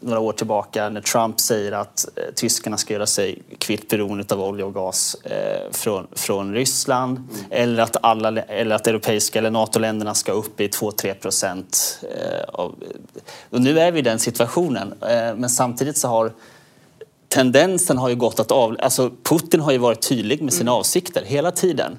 några 0.01 0.19
år 0.19 0.33
tillbaka 0.33 0.89
när 0.89 1.01
Trump 1.01 1.39
säger 1.39 1.71
att 1.71 2.07
eh, 2.15 2.23
tyskarna 2.35 2.77
ska 2.77 2.93
göra 2.93 3.05
sig 3.05 3.41
kvitt 3.57 3.89
beroendet 3.89 4.31
av 4.31 4.41
olja 4.41 4.65
och 4.65 4.73
gas 4.73 5.15
eh, 5.23 5.71
från, 5.71 6.07
från 6.11 6.53
Ryssland 6.53 7.17
mm. 7.17 7.45
eller, 7.49 7.83
att 7.83 7.97
alla, 8.01 8.41
eller 8.41 8.75
att 8.75 8.87
europeiska 8.87 9.39
eller 9.39 9.51
NATO-länderna 9.51 10.13
ska 10.13 10.31
upp 10.31 10.61
i 10.61 10.67
2-3 10.67 11.13
procent. 11.13 11.99
Eh, 12.03 12.53
och 13.49 13.61
nu 13.61 13.79
är 13.79 13.91
vi 13.91 13.99
i 13.99 14.01
den 14.01 14.19
situationen, 14.19 14.93
men 15.35 15.49
samtidigt 15.49 15.97
så 15.97 16.07
har 16.07 16.31
tendensen 17.27 17.97
har 17.97 18.09
ju 18.09 18.15
gått 18.15 18.39
att 18.39 18.51
av... 18.51 18.77
Alltså 18.79 19.11
Putin 19.23 19.59
har 19.59 19.71
ju 19.71 19.77
varit 19.77 20.01
tydlig 20.01 20.41
med 20.41 20.53
sina 20.53 20.71
mm. 20.71 20.79
avsikter 20.79 21.23
hela 21.25 21.51
tiden. 21.51 21.97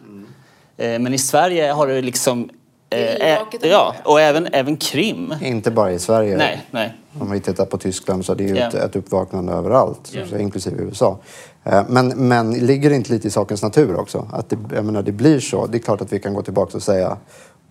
Men 0.76 1.14
i 1.14 1.18
Sverige 1.18 1.72
har 1.72 1.86
det 1.86 2.02
liksom 2.02 2.50
Eh, 2.92 3.68
ja, 3.70 3.94
och 4.04 4.20
även, 4.20 4.48
även 4.52 4.76
Krim. 4.76 5.34
Inte 5.42 5.70
bara 5.70 5.92
i 5.92 5.98
Sverige. 5.98 6.36
Nej, 6.36 6.66
nej. 6.70 6.94
Om 7.18 7.30
vi 7.30 7.40
tittar 7.40 7.64
på 7.64 7.78
Tyskland 7.78 8.24
så 8.24 8.32
är 8.32 8.36
det 8.36 8.44
ju 8.44 8.54
yeah. 8.54 8.68
ett, 8.68 8.74
ett 8.74 8.96
uppvaknande 8.96 9.52
överallt, 9.52 10.14
yeah. 10.14 10.42
inklusive 10.42 10.82
USA. 10.82 11.18
Eh, 11.64 11.82
men, 11.88 12.08
men 12.08 12.52
ligger 12.52 12.90
det 12.90 12.96
inte 12.96 13.12
lite 13.12 13.28
i 13.28 13.30
sakens 13.30 13.62
natur 13.62 13.96
också? 13.96 14.28
Att 14.32 14.50
det, 14.50 14.58
jag 14.74 14.84
menar, 14.84 15.02
det 15.02 15.12
blir 15.12 15.40
så. 15.40 15.66
Det 15.66 15.78
är 15.78 15.80
klart 15.80 16.00
att 16.00 16.12
vi 16.12 16.18
kan 16.18 16.34
gå 16.34 16.42
tillbaka 16.42 16.76
och 16.76 16.82
säga, 16.82 17.16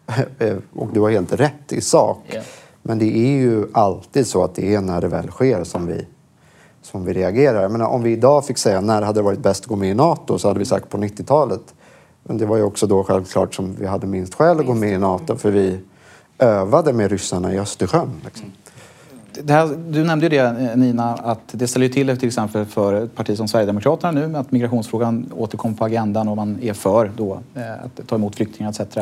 och 0.75 0.93
du 0.93 0.99
har 0.99 1.09
helt 1.09 1.33
rätt 1.33 1.71
i 1.71 1.81
sak, 1.81 2.23
yeah. 2.31 2.45
men 2.81 2.99
det 2.99 3.17
är 3.17 3.31
ju 3.31 3.65
alltid 3.73 4.27
så 4.27 4.43
att 4.43 4.55
det 4.55 4.75
är 4.75 4.81
när 4.81 5.01
det 5.01 5.07
väl 5.07 5.27
sker 5.27 5.63
som 5.63 5.87
vi, 5.87 6.05
som 6.81 7.05
vi 7.05 7.13
reagerar. 7.13 7.61
Jag 7.61 7.71
menar, 7.71 7.85
om 7.85 8.03
vi 8.03 8.11
idag 8.11 8.45
fick 8.45 8.57
säga 8.57 8.81
när 8.81 8.99
det 8.99 9.05
hade 9.05 9.21
varit 9.21 9.39
bäst 9.39 9.63
att 9.63 9.67
gå 9.67 9.75
med 9.75 9.89
i 9.89 9.93
NATO 9.93 10.37
så 10.37 10.47
hade 10.47 10.59
vi 10.59 10.65
sagt 10.65 10.89
på 10.89 10.97
90-talet. 10.97 11.73
Men 12.23 12.37
det 12.37 12.45
var 12.45 12.57
ju 12.57 12.63
också 12.63 12.87
då 12.87 13.03
självklart 13.03 13.55
som 13.55 13.75
vi 13.75 13.85
hade 13.85 14.07
minst 14.07 14.35
skäl 14.35 14.59
att 14.59 14.65
gå 14.65 14.73
med 14.73 14.93
i 14.93 14.97
NATO 14.97 15.35
för 15.35 15.51
vi 15.51 15.79
övade 16.37 16.93
med 16.93 17.11
ryssarna 17.11 17.53
i 17.53 17.59
Östersjön. 17.59 18.09
Liksom. 18.25 18.51
Här, 19.47 19.67
du 19.89 20.03
nämnde 20.03 20.25
ju 20.25 20.29
det 20.29 20.75
Nina, 20.75 21.13
att 21.13 21.41
det 21.51 21.67
ställer 21.67 21.89
till 21.89 22.07
det 22.07 22.15
till 22.15 22.27
exempel 22.27 22.65
för 22.65 22.93
ett 22.93 23.15
parti 23.15 23.37
som 23.37 23.47
Sverigedemokraterna 23.47 24.11
nu 24.11 24.37
att 24.37 24.51
migrationsfrågan 24.51 25.31
återkommer 25.37 25.75
på 25.75 25.85
agendan 25.85 26.27
och 26.27 26.35
man 26.35 26.59
är 26.61 26.73
för 26.73 27.11
då, 27.17 27.39
eh, 27.55 27.73
att 27.85 28.07
ta 28.07 28.15
emot 28.15 28.35
flyktingar 28.35 28.69
etc. 28.69 28.97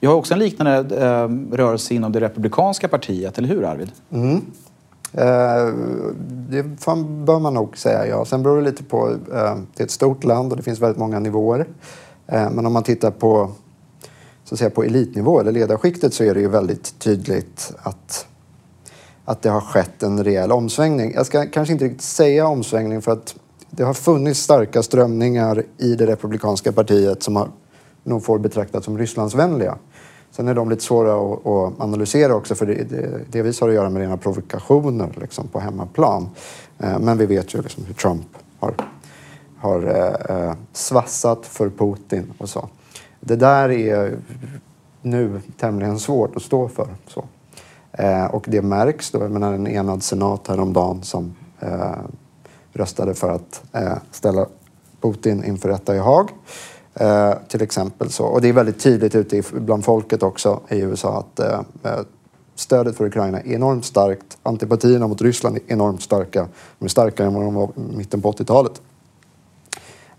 Vi 0.00 0.06
har 0.06 0.14
också 0.14 0.34
en 0.34 0.40
liknande 0.40 0.96
eh, 1.06 1.56
rörelse 1.56 1.94
inom 1.94 2.12
det 2.12 2.20
republikanska 2.20 2.88
partiet, 2.88 3.38
eller 3.38 3.48
hur 3.48 3.64
Arvid? 3.64 3.92
Mm. 4.12 4.40
Eh, 5.12 5.74
det 6.28 6.62
bör 7.26 7.38
man 7.38 7.54
nog 7.54 7.78
säga, 7.78 8.06
ja. 8.06 8.24
Sen 8.24 8.42
beror 8.42 8.56
det 8.56 8.62
lite 8.62 8.84
på, 8.84 9.08
eh, 9.08 9.56
det 9.74 9.82
är 9.82 9.84
ett 9.84 9.90
stort 9.90 10.24
land 10.24 10.50
och 10.50 10.56
det 10.56 10.62
finns 10.62 10.80
väldigt 10.80 10.98
många 10.98 11.18
nivåer. 11.18 11.66
Eh, 12.26 12.50
men 12.50 12.66
om 12.66 12.72
man 12.72 12.82
tittar 12.82 13.10
på, 13.10 13.50
så 14.44 14.54
att 14.54 14.58
säga, 14.58 14.70
på 14.70 14.84
elitnivå 14.84 15.40
eller 15.40 15.52
ledarskiktet 15.52 16.14
så 16.14 16.24
är 16.24 16.34
det 16.34 16.40
ju 16.40 16.48
väldigt 16.48 16.98
tydligt 16.98 17.72
att, 17.82 18.26
att 19.24 19.42
det 19.42 19.48
har 19.48 19.60
skett 19.60 20.02
en 20.02 20.24
rejäl 20.24 20.52
omsvängning. 20.52 21.12
Jag 21.14 21.26
ska 21.26 21.46
kanske 21.46 21.72
inte 21.72 21.84
riktigt 21.84 22.02
säga 22.02 22.46
omsvängning 22.46 23.02
för 23.02 23.12
att 23.12 23.34
det 23.70 23.84
har 23.84 23.94
funnits 23.94 24.40
starka 24.40 24.82
strömningar 24.82 25.62
i 25.78 25.94
det 25.94 26.06
republikanska 26.06 26.72
partiet 26.72 27.22
som 27.22 27.36
har, 27.36 27.48
nog 28.02 28.24
får 28.24 28.38
betraktas 28.38 28.84
som 28.84 28.98
Rysslandsvänliga. 28.98 29.78
Sen 30.30 30.48
är 30.48 30.54
de 30.54 30.70
lite 30.70 30.82
svåra 30.82 31.14
att, 31.14 31.46
att 31.46 31.80
analysera 31.80 32.34
också 32.34 32.54
för 32.54 32.66
det, 32.66 32.74
det, 32.74 33.20
delvis 33.32 33.60
har 33.60 33.68
att 33.68 33.74
göra 33.74 33.90
med 33.90 34.02
rena 34.02 34.16
provokationer 34.16 35.08
liksom, 35.20 35.48
på 35.48 35.60
hemmaplan. 35.60 36.28
Eh, 36.78 36.98
men 36.98 37.18
vi 37.18 37.26
vet 37.26 37.54
ju 37.54 37.62
liksom 37.62 37.84
hur 37.84 37.94
Trump 37.94 38.26
har 38.58 38.74
har 39.64 39.82
eh, 39.86 40.36
eh, 40.36 40.54
svassat 40.72 41.46
för 41.46 41.70
Putin 41.70 42.32
och 42.38 42.48
så. 42.48 42.68
Det 43.20 43.36
där 43.36 43.70
är 43.70 44.18
nu 45.02 45.40
tämligen 45.58 45.98
svårt 45.98 46.36
att 46.36 46.42
stå 46.42 46.68
för. 46.68 46.88
Så. 47.06 47.24
Eh, 47.92 48.24
och 48.24 48.44
det 48.48 48.62
märks 48.62 49.10
då, 49.10 49.18
jag 49.18 49.30
menar 49.30 49.52
en 49.52 49.66
enad 49.66 50.02
senat 50.02 50.48
häromdagen 50.48 51.02
som 51.02 51.34
eh, 51.60 51.98
röstade 52.72 53.14
för 53.14 53.30
att 53.30 53.62
eh, 53.72 53.96
ställa 54.10 54.46
Putin 55.00 55.44
inför 55.44 55.68
rätta 55.68 55.96
i 55.96 55.98
Haag. 55.98 56.28
Eh, 56.94 57.34
till 57.48 57.62
exempel 57.62 58.10
så. 58.10 58.24
Och 58.24 58.40
det 58.40 58.48
är 58.48 58.52
väldigt 58.52 58.80
tydligt 58.80 59.14
ute 59.14 59.42
bland 59.52 59.84
folket 59.84 60.22
också 60.22 60.60
i 60.68 60.78
USA 60.78 61.18
att 61.18 61.40
eh, 61.40 61.60
eh 61.84 62.00
stödet 62.56 62.96
för 62.96 63.06
Ukraina 63.06 63.40
är 63.40 63.52
enormt 63.52 63.84
starkt. 63.84 64.38
Antipatierna 64.42 65.08
mot 65.08 65.22
Ryssland 65.22 65.56
är 65.56 65.62
enormt 65.66 66.02
starka. 66.02 66.48
De 66.78 66.84
är 66.84 66.88
starkare 66.88 67.26
än 67.26 67.34
vad 67.34 67.44
de 67.44 67.54
var 67.54 67.68
i 67.76 67.96
mitten 67.96 68.22
på 68.22 68.32
80-talet. 68.32 68.82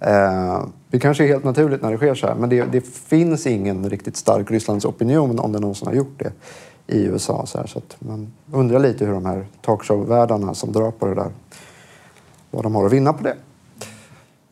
Eh, 0.05 0.65
det 0.89 0.99
kanske 0.99 1.23
är 1.23 1.27
helt 1.27 1.43
naturligt 1.43 1.81
när 1.81 1.91
det 1.91 1.97
sker 1.97 2.15
så 2.15 2.27
här, 2.27 2.35
men 2.35 2.49
det, 2.49 2.63
det 2.63 2.81
finns 2.81 3.47
ingen 3.47 3.89
riktigt 3.89 4.17
stark 4.17 4.51
Rysslandsopinion 4.51 5.39
om 5.39 5.51
det 5.51 5.59
någonsin 5.59 5.87
har 5.87 5.95
gjort 5.95 6.19
det 6.19 6.31
i 6.87 7.03
USA. 7.03 7.45
Så, 7.45 7.57
här, 7.57 7.67
så 7.67 7.81
man 7.99 8.33
undrar 8.51 8.79
lite 8.79 9.05
hur 9.05 9.13
de 9.13 9.25
här 9.25 9.45
talkshow-värdarna 9.61 10.53
som 10.53 10.71
drar 10.71 10.91
på 10.91 11.05
det 11.05 11.15
där, 11.15 11.31
vad 12.51 12.63
de 12.63 12.75
har 12.75 12.85
att 12.85 12.91
vinna 12.91 13.13
på 13.13 13.23
det. 13.23 13.35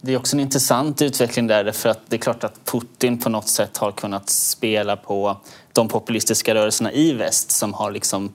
Det 0.01 0.13
är 0.13 0.17
också 0.17 0.35
en 0.35 0.39
intressant 0.39 1.01
utveckling 1.01 1.47
där 1.47 1.71
för 1.71 1.89
att 1.89 1.99
det 2.07 2.15
är 2.15 2.19
klart 2.19 2.43
att 2.43 2.59
Putin 2.65 3.17
på 3.17 3.29
något 3.29 3.47
sätt 3.47 3.77
har 3.77 3.91
kunnat 3.91 4.29
spela 4.29 4.95
på 4.95 5.37
de 5.73 5.87
populistiska 5.87 6.55
rörelserna 6.55 6.91
i 6.91 7.13
väst 7.13 7.51
som 7.51 7.73
har 7.73 7.91
liksom 7.91 8.33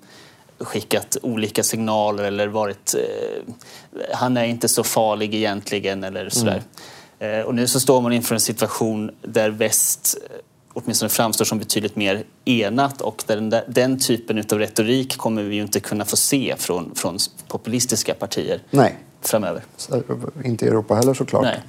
skickat 0.59 1.17
olika 1.23 1.63
signaler 1.63 2.25
eller 2.25 2.49
varit... 2.49 2.95
Eh, 2.95 3.55
han 4.15 4.37
är 4.37 4.45
inte 4.45 4.69
så 4.69 4.85
farlig 4.85 5.35
egentligen 5.35 6.05
eller 6.05 6.29
sådär. 6.29 6.53
Mm. 6.53 6.65
Eh, 7.19 7.41
och 7.41 7.55
nu 7.55 7.67
så 7.67 7.81
står 7.81 8.01
man 8.01 8.13
inför 8.13 8.35
en 8.35 8.41
situation 8.41 9.11
där 9.23 9.51
väst 9.51 10.19
eh, 10.31 10.37
åtminstone 10.73 11.09
framstår 11.09 11.45
som 11.45 11.59
betydligt 11.59 11.97
mer 11.97 12.25
enat 12.45 13.01
och 13.01 13.25
där 13.27 13.37
den, 13.37 13.51
där, 13.51 13.65
den 13.69 13.99
typen 13.99 14.39
av 14.39 14.59
retorik 14.59 15.17
kommer 15.17 15.43
vi 15.43 15.55
ju 15.55 15.63
inte 15.63 15.81
kunna 15.81 16.05
få 16.05 16.17
se 16.17 16.55
från, 16.59 16.95
från 16.95 17.19
populistiska 17.49 18.15
partier 18.15 18.63
Nej. 18.71 18.99
framöver. 19.21 19.63
Så, 19.77 20.03
inte 20.45 20.65
i 20.65 20.69
Europa 20.69 20.95
heller 20.95 21.15
såklart. 21.15 21.43
Nej. 21.43 21.63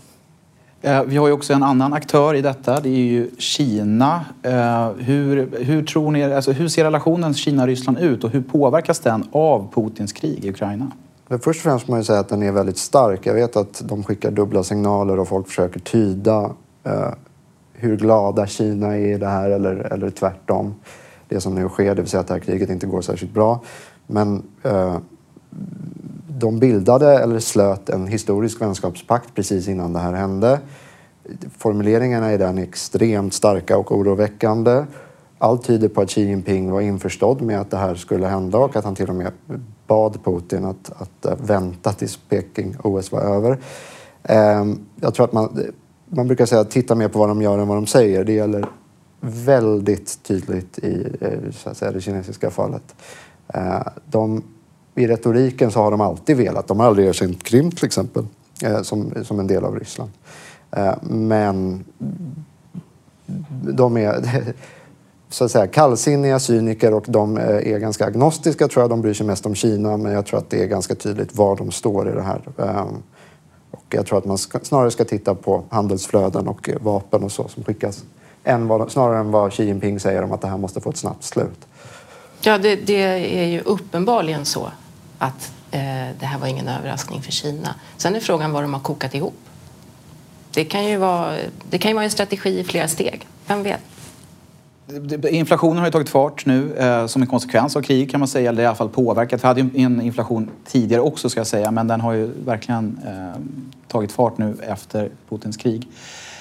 Eh, 0.81 1.03
vi 1.03 1.17
har 1.17 1.27
ju 1.27 1.33
också 1.33 1.53
en 1.53 1.63
annan 1.63 1.93
aktör 1.93 2.35
i 2.35 2.41
detta, 2.41 2.79
det 2.79 2.89
är 2.89 2.93
ju 2.93 3.29
Kina. 3.38 4.25
Hur, 4.97 5.63
hur, 5.63 5.85
tror 5.85 6.12
ni, 6.12 6.23
alltså 6.23 6.51
hur 6.51 6.67
ser 6.67 6.83
relationen 6.83 7.33
Kina-Ryssland 7.33 7.99
ut 7.99 8.23
och 8.23 8.29
hur 8.29 8.41
påverkas 8.41 8.99
den 8.99 9.23
av 9.31 9.71
Putins 9.73 10.13
krig 10.13 10.45
i 10.45 10.49
Ukraina? 10.49 10.91
Men 11.31 11.39
först 11.39 11.59
och 11.59 11.63
främst 11.63 11.83
måste 11.83 11.91
man 11.91 11.99
ju 11.99 12.03
säga 12.03 12.19
att 12.19 12.29
den 12.29 12.43
är 12.43 12.51
väldigt 12.51 12.77
stark. 12.77 13.25
Jag 13.25 13.33
vet 13.33 13.55
att 13.55 13.81
de 13.85 14.03
skickar 14.03 14.31
dubbla 14.31 14.63
signaler 14.63 15.19
och 15.19 15.27
folk 15.27 15.47
försöker 15.47 15.79
tyda 15.79 16.51
eh, 16.83 17.09
hur 17.73 17.97
glada 17.97 18.47
Kina 18.47 18.97
är 18.97 19.15
i 19.15 19.17
det 19.17 19.27
här 19.27 19.49
eller, 19.49 19.75
eller 19.75 20.09
tvärtom. 20.09 20.75
Det 21.27 21.41
som 21.41 21.55
nu 21.55 21.69
sker, 21.69 21.95
det 21.95 22.01
vill 22.01 22.09
säga 22.09 22.21
att 22.21 22.27
det 22.27 22.33
här 22.33 22.41
kriget 22.41 22.69
inte 22.69 22.87
går 22.87 23.01
särskilt 23.01 23.33
bra. 23.33 23.61
Men 24.07 24.43
eh, 24.63 24.97
de 26.27 26.59
bildade 26.59 27.19
eller 27.19 27.39
slöt 27.39 27.89
en 27.89 28.07
historisk 28.07 28.61
vänskapspakt 28.61 29.35
precis 29.35 29.67
innan 29.67 29.93
det 29.93 29.99
här 29.99 30.13
hände. 30.13 30.59
Formuleringarna 31.57 32.33
i 32.33 32.37
den 32.37 32.57
är 32.57 32.63
extremt 32.63 33.33
starka 33.33 33.77
och 33.77 33.91
oroväckande. 33.91 34.85
Allt 35.37 35.63
tyder 35.63 35.87
på 35.89 36.01
att 36.01 36.09
Xi 36.09 36.21
Jinping 36.21 36.71
var 36.71 36.81
införstådd 36.81 37.41
med 37.41 37.61
att 37.61 37.71
det 37.71 37.77
här 37.77 37.95
skulle 37.95 38.27
hända 38.27 38.57
och 38.57 38.75
att 38.75 38.83
han 38.83 38.95
till 38.95 39.09
och 39.09 39.15
med 39.15 39.31
bad 39.89 40.23
Putin 40.23 40.65
att, 40.65 40.91
att 41.02 41.25
eh, 41.25 41.36
vänta 41.38 41.93
tills 41.93 42.19
Peking-OS 42.30 43.12
var 43.12 43.21
över. 43.21 43.58
Ehm, 44.23 44.80
jag 44.95 45.13
tror 45.13 45.25
att 45.25 45.34
man, 45.34 45.63
man 46.06 46.28
brukar 46.28 46.45
säga 46.45 46.62
att 46.62 46.71
titta 46.71 46.95
mer 46.95 47.08
på 47.08 47.19
vad 47.19 47.30
de 47.30 47.41
gör 47.41 47.60
än 47.60 47.67
vad 47.67 47.78
de 47.78 47.88
säger. 47.88 48.23
Det 48.23 48.34
gäller 48.34 48.65
väldigt 49.21 50.23
tydligt 50.23 50.80
i 50.80 51.08
eh, 51.21 51.52
så 51.52 51.69
att 51.69 51.78
säga, 51.78 51.91
det 51.91 52.02
kinesiska 52.02 52.52
fallet. 52.52 52.95
Ehm, 53.47 53.84
de 54.06 54.43
i 54.95 55.08
retoriken 55.08 55.71
så 55.71 55.80
har 55.80 55.91
de 55.91 56.02
alltid 56.02 56.38
velat, 56.38 56.67
de 56.67 56.80
har 56.80 56.88
aldrig 56.88 57.08
erkänt 57.08 57.43
Krim 57.43 57.71
till 57.71 57.86
exempel, 57.86 58.25
eh, 58.63 58.82
som, 58.82 59.13
som 59.23 59.39
en 59.39 59.47
del 59.47 59.63
av 59.65 59.80
Ryssland. 59.80 60.12
Ehm, 60.71 61.28
men 61.28 61.84
de 63.62 63.97
är 63.97 64.23
så 65.29 65.45
att 65.45 65.51
säga 65.51 65.67
kallsinniga 65.67 66.39
cyniker 66.39 66.93
och 66.93 67.05
de 67.07 67.37
eh, 67.37 67.43
är 67.43 67.79
ganska 67.79 68.05
agnostiska 68.05 68.67
tror 68.67 68.83
jag. 68.83 68.89
De 68.89 69.01
bryr 69.01 69.13
sig 69.13 69.25
mest 69.25 69.45
om 69.45 69.55
Kina 69.55 69.97
men 69.97 70.11
jag 70.11 70.25
tror 70.25 70.39
att 70.39 70.49
det 70.49 70.63
är 70.63 70.67
ganska 70.67 70.95
tydligt 70.95 71.35
var 71.35 71.55
de 71.55 71.71
står 71.71 72.09
i 72.09 72.15
det 72.15 72.21
här. 72.21 72.41
Ehm, 72.57 73.03
och 73.71 73.85
jag 73.89 74.05
tror 74.05 74.17
att 74.17 74.25
man 74.25 74.37
ska, 74.37 74.59
snarare 74.59 74.91
ska 74.91 75.05
titta 75.05 75.35
på 75.35 75.63
handelsflöden 75.69 76.47
och 76.47 76.69
eh, 76.69 76.75
vapen 76.81 77.23
och 77.23 77.31
så 77.31 77.47
som 77.47 77.63
skickas 77.63 78.03
än 78.43 78.67
vad, 78.67 78.91
snarare 78.91 79.19
än 79.19 79.31
vad 79.31 79.53
Xi 79.53 79.63
Jinping 79.63 79.99
säger 79.99 80.23
om 80.23 80.31
att 80.31 80.41
det 80.41 80.47
här 80.47 80.57
måste 80.57 80.81
få 80.81 80.89
ett 80.89 80.97
snabbt 80.97 81.23
slut. 81.23 81.67
Ja, 82.41 82.57
det, 82.57 82.75
det 82.75 83.01
är 83.39 83.45
ju 83.45 83.61
uppenbarligen 83.61 84.45
så 84.45 84.71
att 85.17 85.51
eh, 85.71 85.79
det 86.19 86.25
här 86.25 86.39
var 86.39 86.47
ingen 86.47 86.67
överraskning 86.67 87.21
för 87.21 87.31
Kina. 87.31 87.75
Sen 87.97 88.15
är 88.15 88.19
frågan 88.19 88.51
vad 88.51 88.63
de 88.63 88.73
har 88.73 88.81
kokat 88.81 89.15
ihop. 89.15 89.39
Det 90.51 90.65
kan 90.65 90.85
ju 90.85 90.97
vara, 90.97 91.35
det 91.69 91.77
kan 91.77 91.91
ju 91.91 91.95
vara 91.95 92.03
en 92.03 92.11
strategi 92.11 92.59
i 92.59 92.63
flera 92.63 92.87
steg. 92.87 93.27
Vem 93.47 93.63
vet? 93.63 93.81
Inflationen 95.30 95.78
har 95.78 95.86
ju 95.86 95.91
tagit 95.91 96.10
fart 96.10 96.45
nu 96.45 96.75
eh, 96.78 97.08
som 97.08 97.21
en 97.21 97.28
konsekvens 97.28 97.75
av 97.75 97.82
krig 97.82 98.12
kan 98.12 98.19
man 98.19 98.28
säga, 98.28 98.49
eller 98.49 98.63
i 98.63 98.65
alla 98.65 98.75
fall 98.75 98.89
påverkat. 98.89 99.43
Vi 99.43 99.47
hade 99.47 99.62
ju 99.62 99.84
en 99.84 100.02
inflation 100.02 100.49
tidigare 100.65 101.02
också 101.02 101.30
ska 101.30 101.39
jag 101.39 101.47
säga, 101.47 101.71
men 101.71 101.88
den 101.88 102.02
har 102.02 102.13
ju 102.13 102.32
verkligen 102.45 102.99
eh, 103.06 103.41
tagit 103.88 104.12
fart 104.12 104.38
nu 104.38 104.58
efter 104.62 105.10
Putins 105.30 105.58
krig. 105.58 105.88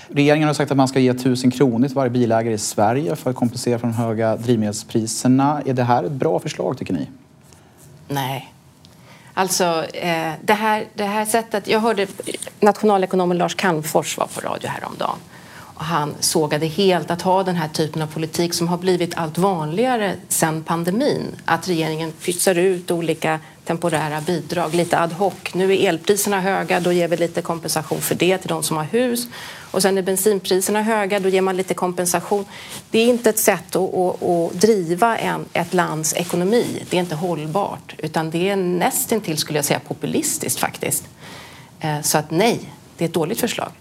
Regeringen 0.09 0.47
har 0.47 0.55
sagt 0.55 0.71
att 0.71 0.77
man 0.77 0.89
ska 0.89 1.01
ge 1.01 1.11
1000 1.11 1.51
kronor 1.51 1.87
till 1.87 1.97
varje 1.97 2.11
bilägare 2.11 2.55
i 2.55 2.59
Sverige 2.59 3.17
för 3.17 3.31
att 3.31 3.37
kompensera 3.37 3.79
för 3.79 3.87
de 3.87 3.93
höga 3.93 4.37
drivmedelspriserna. 4.37 5.63
Är 5.67 5.75
det 5.75 5.85
här 5.85 6.05
ett 6.05 6.13
bra 6.13 6.39
förslag 6.39 6.79
tycker 6.79 6.95
ni? 6.95 7.09
Nej. 8.09 8.53
Alltså, 9.35 9.85
eh, 9.95 10.33
det, 10.43 10.53
här, 10.53 10.85
det 10.95 11.05
här 11.05 11.25
sättet... 11.25 11.69
Jag 11.69 11.81
hörde 11.81 12.07
nationalekonomen 12.61 13.39
Lars 13.39 13.55
Calmfors 13.55 14.19
var 14.19 14.27
på 14.27 14.41
radio 14.41 14.69
häromdagen. 14.69 15.19
Han 15.81 16.15
sågade 16.21 16.67
helt 16.67 17.11
att 17.11 17.23
ha 17.23 17.43
den 17.43 17.57
här 17.57 17.69
typen 17.69 18.03
av 18.03 18.07
politik 18.07 18.55
som 18.55 18.69
har 18.69 18.79
blivit 18.79 19.17
allt 19.17 19.39
vanligare 19.39 20.15
sedan 20.29 20.63
pandemin. 20.63 21.27
Att 21.45 21.69
regeringen 21.69 22.13
pytsar 22.13 22.55
ut 22.55 22.91
olika 22.91 23.41
temporära 23.65 24.21
bidrag 24.21 24.75
lite 24.75 24.99
ad 24.99 25.15
hoc. 25.15 25.35
Nu 25.53 25.73
är 25.73 25.89
elpriserna 25.89 26.41
höga, 26.41 26.81
då 26.81 26.93
ger 26.93 27.09
vi 27.09 27.17
lite 27.17 27.43
kompensation 27.43 28.01
för 28.01 28.15
det 28.15 28.39
till 28.39 28.49
de 28.49 28.63
som 28.63 28.77
har 28.77 28.85
hus. 28.85 29.27
Och 29.71 29.83
sen 29.83 29.99
är 29.99 30.03
bensinpriserna 30.03 30.83
höga, 30.83 31.21
då 31.21 31.29
ger 31.29 31.41
man 31.41 31.57
lite 31.57 31.75
kompensation. 31.75 32.45
Det 32.91 32.99
är 32.99 33.07
inte 33.07 33.31
ett 33.31 33.39
sätt 33.39 33.77
att, 33.77 33.95
att, 33.95 34.23
att 34.23 34.53
driva 34.53 35.19
en, 35.19 35.45
ett 35.53 35.75
lands 35.75 36.15
ekonomi. 36.15 36.83
Det 36.91 36.97
är 36.97 37.01
inte 37.01 37.15
hållbart, 37.15 37.95
utan 37.99 38.31
det 38.31 38.49
är 38.49 38.57
nästintill, 38.57 39.39
skulle 39.39 39.59
jag 39.59 39.65
säga, 39.65 39.81
populistiskt 39.81 40.61
faktiskt. 40.61 41.05
Eh, 41.81 42.01
så 42.03 42.19
att 42.19 42.31
nej, 42.31 42.61
det 42.97 43.05
är 43.05 43.09
ett 43.09 43.15
dåligt 43.15 43.41
förslag. 43.41 43.73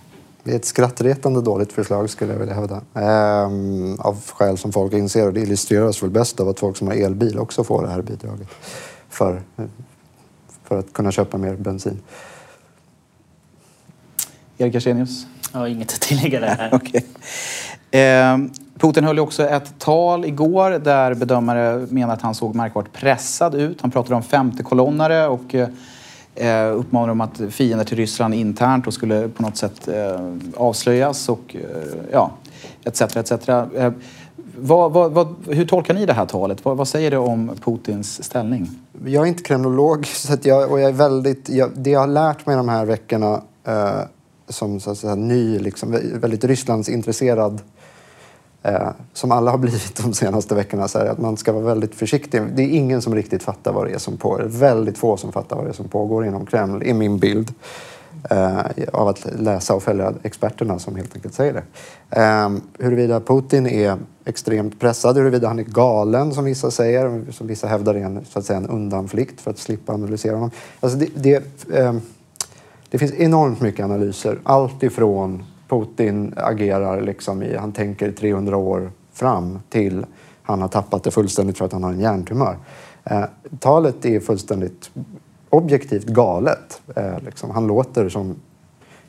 Det 0.47 0.53
är 0.53 0.55
ett 0.55 0.65
skrattretande 0.65 1.41
dåligt 1.41 1.73
förslag 1.73 2.09
skulle 2.09 2.31
jag 2.31 2.39
vilja 2.39 2.53
hävda. 2.55 2.81
Ehm, 2.93 3.99
av 3.99 4.21
skäl 4.31 4.57
som 4.57 4.71
folk 4.71 4.93
inser 4.93 5.27
och 5.27 5.33
det 5.33 5.41
illustreras 5.41 6.03
väl 6.03 6.09
bäst 6.09 6.39
av 6.39 6.49
att 6.49 6.59
folk 6.59 6.77
som 6.77 6.87
har 6.87 6.95
elbil 6.95 7.39
också 7.39 7.63
får 7.63 7.83
det 7.83 7.89
här 7.89 8.01
bidraget 8.01 8.47
för, 9.09 9.41
för 10.63 10.79
att 10.79 10.93
kunna 10.93 11.11
köpa 11.11 11.37
mer 11.37 11.55
bensin. 11.55 11.99
Erik 14.57 14.75
Arsenius? 14.75 15.25
Jag 15.53 15.59
har 15.59 15.67
inget 15.67 15.93
att 15.93 16.01
tillägga 16.01 16.39
där. 16.39 16.69
okay. 16.73 17.01
eh, 18.01 18.37
Putin 18.79 19.03
höll 19.03 19.19
också 19.19 19.43
ett 19.43 19.79
tal 19.79 20.25
igår 20.25 20.71
där 20.71 21.13
bedömare 21.13 21.87
menar 21.89 22.13
att 22.13 22.21
han 22.21 22.35
såg 22.35 22.55
märkbart 22.55 22.93
pressad 22.93 23.55
ut. 23.55 23.81
Han 23.81 23.91
pratade 23.91 24.15
om 24.15 24.23
femte 24.23 24.63
kolonnare 24.63 25.27
och 25.27 25.55
eh, 26.37 26.79
uppmanade 26.79 27.11
om 27.11 27.21
att 27.21 27.41
fiender 27.49 27.85
till 27.85 27.97
Ryssland 27.97 28.33
internt 28.33 28.87
och 28.87 28.93
skulle 28.93 29.27
på 29.27 29.43
något 29.43 29.57
sätt 29.57 29.87
eh, 29.87 30.19
avslöjas 30.55 31.29
och 31.29 31.55
eh, 31.55 31.61
ja, 32.11 32.31
etc. 32.83 33.01
etc. 33.01 33.49
Eh, 33.49 33.91
vad, 34.59 34.91
vad, 34.91 35.11
vad, 35.11 35.35
hur 35.47 35.65
tolkar 35.65 35.93
ni 35.93 36.05
det 36.05 36.13
här 36.13 36.25
talet? 36.25 36.65
Vad, 36.65 36.77
vad, 36.77 36.87
säger 36.87 37.11
det 37.11 37.17
om 37.17 37.51
Putins 37.61 38.23
ställning? 38.23 38.69
Jag 39.05 39.23
är 39.23 39.27
inte 39.27 39.43
kriminolog 39.43 40.05
så 40.07 40.33
att 40.33 40.45
jag, 40.45 40.71
och 40.71 40.79
jag 40.79 40.89
är 40.89 40.93
väldigt, 40.93 41.49
jag, 41.49 41.69
det 41.75 41.89
jag 41.89 41.99
har 41.99 42.07
lärt 42.07 42.45
mig 42.45 42.55
de 42.55 42.69
här 42.69 42.85
veckorna 42.85 43.41
eh, 43.63 43.99
som 44.49 44.79
så 44.79 44.91
att 44.91 44.97
säga, 44.97 45.15
ny, 45.15 45.59
liksom, 45.59 45.99
väldigt 46.13 46.43
Rysslandsintresserad 46.43 47.61
eh, 48.63 48.89
som 49.13 49.31
alla 49.31 49.51
har 49.51 49.57
blivit 49.57 49.95
de 50.03 50.13
senaste 50.13 50.55
veckorna, 50.55 50.87
så 50.87 50.99
att 50.99 51.17
man 51.17 51.37
ska 51.37 51.51
vara 51.51 51.63
väldigt 51.63 51.95
försiktig. 51.95 52.41
Det 52.55 52.63
är 52.63 52.69
ingen 52.69 53.01
som 53.01 53.15
riktigt 53.15 53.43
fattar 53.43 53.73
vad 53.73 53.87
det 53.87 53.93
är 53.93 53.97
som 53.97 54.17
pågår. 54.17 54.43
Väldigt 54.45 54.97
få 54.97 55.17
som 55.17 55.31
fattar 55.31 55.55
vad 55.55 55.65
det 55.65 55.69
är 55.69 55.73
som 55.73 55.87
pågår 55.87 56.25
inom 56.25 56.45
Kreml, 56.45 56.83
är 56.85 56.93
min 56.93 57.17
bild. 57.17 57.53
Eh, 58.29 58.59
av 58.93 59.07
att 59.07 59.27
läsa 59.39 59.73
och 59.73 59.83
följa 59.83 60.13
experterna 60.23 60.79
som 60.79 60.95
helt 60.95 61.15
enkelt 61.15 61.33
säger 61.33 61.53
det. 61.53 61.63
Eh, 62.21 62.49
huruvida 62.79 63.19
Putin 63.19 63.67
är 63.67 63.97
extremt 64.25 64.79
pressad, 64.79 65.17
huruvida 65.17 65.47
han 65.47 65.59
är 65.59 65.63
galen 65.63 66.33
som 66.33 66.45
vissa 66.45 66.71
säger, 66.71 67.31
som 67.31 67.47
vissa 67.47 67.67
hävdar 67.67 67.95
är 67.95 67.99
en, 67.99 68.25
så 68.25 68.39
att 68.39 68.45
säga, 68.45 68.57
en 68.57 68.67
undanflykt 68.67 69.41
för 69.41 69.51
att 69.51 69.57
slippa 69.57 69.93
analysera 69.93 70.35
honom. 70.35 70.51
Alltså 70.79 70.97
det, 70.97 71.09
det, 71.15 71.43
eh, 71.73 71.93
det 72.89 72.97
finns 72.97 73.13
enormt 73.13 73.61
mycket 73.61 73.85
analyser. 73.85 74.39
Allt 74.43 74.83
ifrån 74.83 75.43
Putin 75.67 76.33
agerar 76.37 77.01
liksom 77.01 77.43
i, 77.43 77.55
han 77.55 77.71
tänker 77.71 78.11
300 78.11 78.57
år 78.57 78.91
fram 79.13 79.59
till 79.69 80.05
han 80.47 80.61
har 80.61 80.67
tappat 80.67 81.03
det 81.03 81.11
fullständigt 81.11 81.57
för 81.57 81.65
att 81.65 81.71
han 81.71 81.83
har 81.83 81.91
en 81.91 81.99
hjärntumör. 81.99 82.57
Eh, 83.03 83.23
talet 83.59 84.05
är 84.05 84.19
fullständigt 84.19 84.89
objektivt 85.49 86.05
galet. 86.05 86.81
Eh, 86.95 87.19
liksom. 87.25 87.51
Han 87.51 87.67
låter 87.67 88.09
som... 88.09 88.35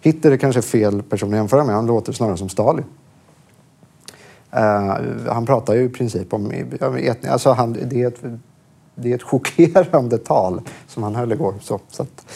Hitler 0.01 0.31
är 0.33 0.37
kanske 0.37 0.63
fel 0.63 1.03
person 1.03 1.29
att 1.29 1.37
jämföra 1.37 1.65
med. 1.65 1.75
Han 1.75 1.87
låter 1.87 2.13
snarare 2.13 2.37
som 2.37 2.49
Stalin. 2.49 2.85
Eh, 4.51 4.97
han 5.27 5.47
pratar 5.47 5.75
ju 5.75 5.83
i 5.83 5.89
princip 5.89 6.33
om... 6.33 6.53
Alltså 7.31 7.53
han, 7.53 7.73
det, 7.73 8.03
är 8.03 8.09
ett, 8.09 8.23
det 8.95 9.11
är 9.11 9.15
ett 9.15 9.23
chockerande 9.23 10.19
tal 10.19 10.61
som 10.87 11.03
han 11.03 11.15
höll 11.15 11.33
igår. 11.33 11.55
Så, 11.61 11.81
så 11.89 12.03
att, 12.03 12.27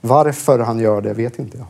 varför 0.00 0.58
han 0.58 0.78
gör 0.78 1.00
det 1.00 1.12
vet 1.12 1.38
inte 1.38 1.58
jag. 1.58 1.66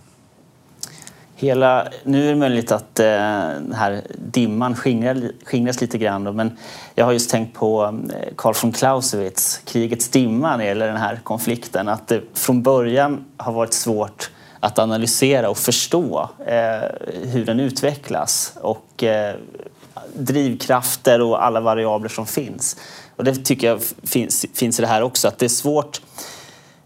Hela, 1.41 1.89
nu 2.05 2.25
är 2.25 2.29
det 2.29 2.37
möjligt 2.37 2.73
att 2.73 3.01
eh, 3.01 3.07
den 3.07 3.75
här 3.75 4.03
dimman 4.19 4.77
skingrar, 4.77 5.33
skingras 5.45 5.81
lite 5.81 5.99
grann. 5.99 6.37
men 6.37 6.57
jag 6.95 7.05
har 7.05 7.13
just 7.13 7.31
tänkt 7.31 7.55
på 7.55 7.85
eh, 7.85 8.35
Karl 8.37 8.55
von 8.63 8.73
Clausewitz, 8.73 9.61
krigets 9.65 10.09
dimma 10.09 10.51
när 10.51 10.59
det 10.59 10.65
gäller 10.65 10.87
den 10.87 10.97
här 10.97 11.21
konflikten. 11.23 11.89
Att 11.89 12.09
det 12.09 12.23
från 12.35 12.63
början 12.63 13.25
har 13.37 13.53
varit 13.53 13.73
svårt 13.73 14.31
att 14.61 14.79
analysera 14.79 15.51
och 15.51 15.59
förstå 15.59 16.29
eh, 16.47 17.11
hur 17.23 17.45
den 17.45 17.61
utvecklas 17.61 18.53
och 18.61 19.05
eh, 19.05 19.35
drivkrafter 20.15 21.21
och 21.21 21.45
alla 21.45 21.61
variabler 21.61 22.09
som 22.09 22.27
finns. 22.27 22.77
Och 23.17 23.25
det 23.25 23.35
tycker 23.35 23.67
jag 23.67 23.81
finns, 24.03 24.47
finns 24.55 24.79
i 24.79 24.83
det 24.83 24.89
här 24.89 25.03
också, 25.03 25.29
att 25.29 25.39
det 25.39 25.47
är 25.47 25.49
svårt. 25.49 26.01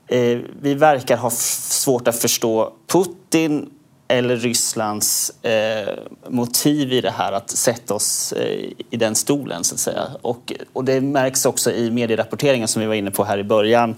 Eh, 0.06 0.38
vi 0.60 0.74
verkar 0.74 1.16
ha 1.16 1.30
svårt 1.30 2.08
att 2.08 2.16
förstå 2.16 2.72
Putin 2.86 3.70
eller 4.08 4.36
Rysslands 4.36 5.44
eh, 5.44 5.94
motiv 6.28 6.92
i 6.92 7.00
det 7.00 7.10
här 7.10 7.32
att 7.32 7.50
sätta 7.50 7.94
oss 7.94 8.32
eh, 8.32 8.70
i 8.90 8.96
den 8.96 9.14
stolen 9.14 9.64
så 9.64 9.74
att 9.74 9.80
säga. 9.80 10.02
Och, 10.22 10.52
och 10.72 10.84
det 10.84 11.00
märks 11.00 11.46
också 11.46 11.72
i 11.72 11.90
medierapporteringen 11.90 12.68
som 12.68 12.80
vi 12.80 12.86
var 12.86 12.94
inne 12.94 13.10
på 13.10 13.24
här 13.24 13.38
i 13.38 13.44
början. 13.44 13.96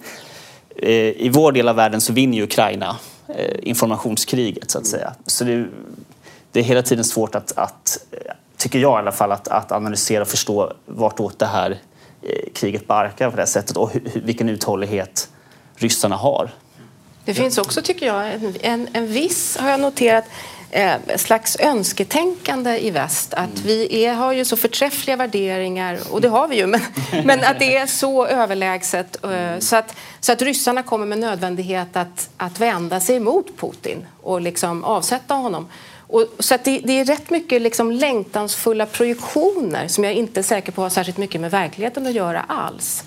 Eh, 0.77 0.91
I 0.93 1.31
vår 1.33 1.53
del 1.53 1.69
av 1.69 1.77
världen 1.77 2.01
så 2.01 2.13
vinner 2.13 2.37
ju 2.37 2.45
Ukraina 2.45 2.97
eh, 3.29 3.57
informationskriget 3.63 4.71
så 4.71 4.79
att 4.79 4.87
säga. 4.87 5.15
Så 5.27 5.45
det, 5.45 5.67
det, 6.53 6.61
är 6.61 6.65
hela 6.65 6.83
tiden 6.83 7.05
svårt 7.05 7.35
att, 7.35 7.53
att, 7.57 7.99
tycker 8.57 8.79
jag 8.79 8.99
i 8.99 8.99
alla 8.99 9.13
fall, 9.13 9.33
att, 9.33 9.49
att 9.49 9.73
analysera 9.73 10.23
och 10.23 10.29
förstå 10.29 10.73
vartåt 10.87 11.39
det 11.39 11.47
här 11.47 11.79
eh, 12.23 12.53
kriget 12.55 12.87
barkar 12.87 13.31
på 13.31 13.37
det 13.37 13.43
här 13.43 13.47
sättet 13.47 13.77
och 13.77 13.91
hur, 13.93 14.21
vilken 14.25 14.49
uthållighet 14.49 15.29
ryssarna 15.77 16.17
har. 16.17 16.51
Det 17.27 17.35
finns 17.35 17.59
också, 17.59 17.83
tycker 17.83 18.07
jag, 18.07 18.33
en, 18.33 18.55
en, 18.61 18.89
en 18.93 19.07
viss, 19.07 19.57
har 19.57 19.71
jag 19.71 19.81
noterat, 19.81 20.25
eh, 20.71 20.95
slags 21.17 21.57
önsketänkande 21.61 22.79
i 22.79 22.91
väst. 22.91 23.35
Att 23.35 23.55
mm. 23.55 23.67
vi 23.67 24.05
är, 24.05 24.15
har 24.15 24.33
ju 24.33 24.45
så 24.45 24.57
förträffliga 24.57 25.17
värderingar, 25.17 25.99
och 26.11 26.21
det 26.21 26.29
har 26.29 26.49
vi 26.49 26.57
ju, 26.57 26.67
men, 26.67 26.81
men 27.25 27.45
att 27.45 27.59
det 27.59 27.77
är 27.77 27.87
så 27.87 28.27
överlägset 28.27 29.25
eh, 29.25 29.59
så, 29.59 29.77
att, 29.77 29.97
så 30.21 30.33
att 30.33 30.43
ryssarna 30.43 30.83
kommer 30.83 31.07
med 31.07 31.19
nödvändighet 31.19 31.97
att, 31.97 32.31
att 32.37 32.61
vända 32.61 33.01
sig 33.01 33.17
emot 33.17 33.47
Putin 33.57 34.07
och 34.23 34.41
liksom 34.41 34.85
avsätta 34.85 35.35
honom. 35.35 35.69
Och, 36.09 36.27
så 36.39 36.55
att 36.55 36.65
det, 36.65 36.79
det, 36.85 36.93
är 36.93 37.05
rätt 37.05 37.31
mycket 37.31 37.63
liksom 37.63 37.93
längtansfulla 37.93 38.87
projektioner 38.87 39.89
som 39.89 40.05
jag 40.05 40.15
inte 40.15 40.41
är 40.41 40.43
säker 40.43 40.73
på 40.73 40.83
har 40.83 40.91
särskilt 40.91 41.19
mycket 41.19 41.41
med 41.41 41.51
verkligheten 41.51 42.07
att 42.07 42.13
göra 42.13 42.41
alls. 42.41 43.05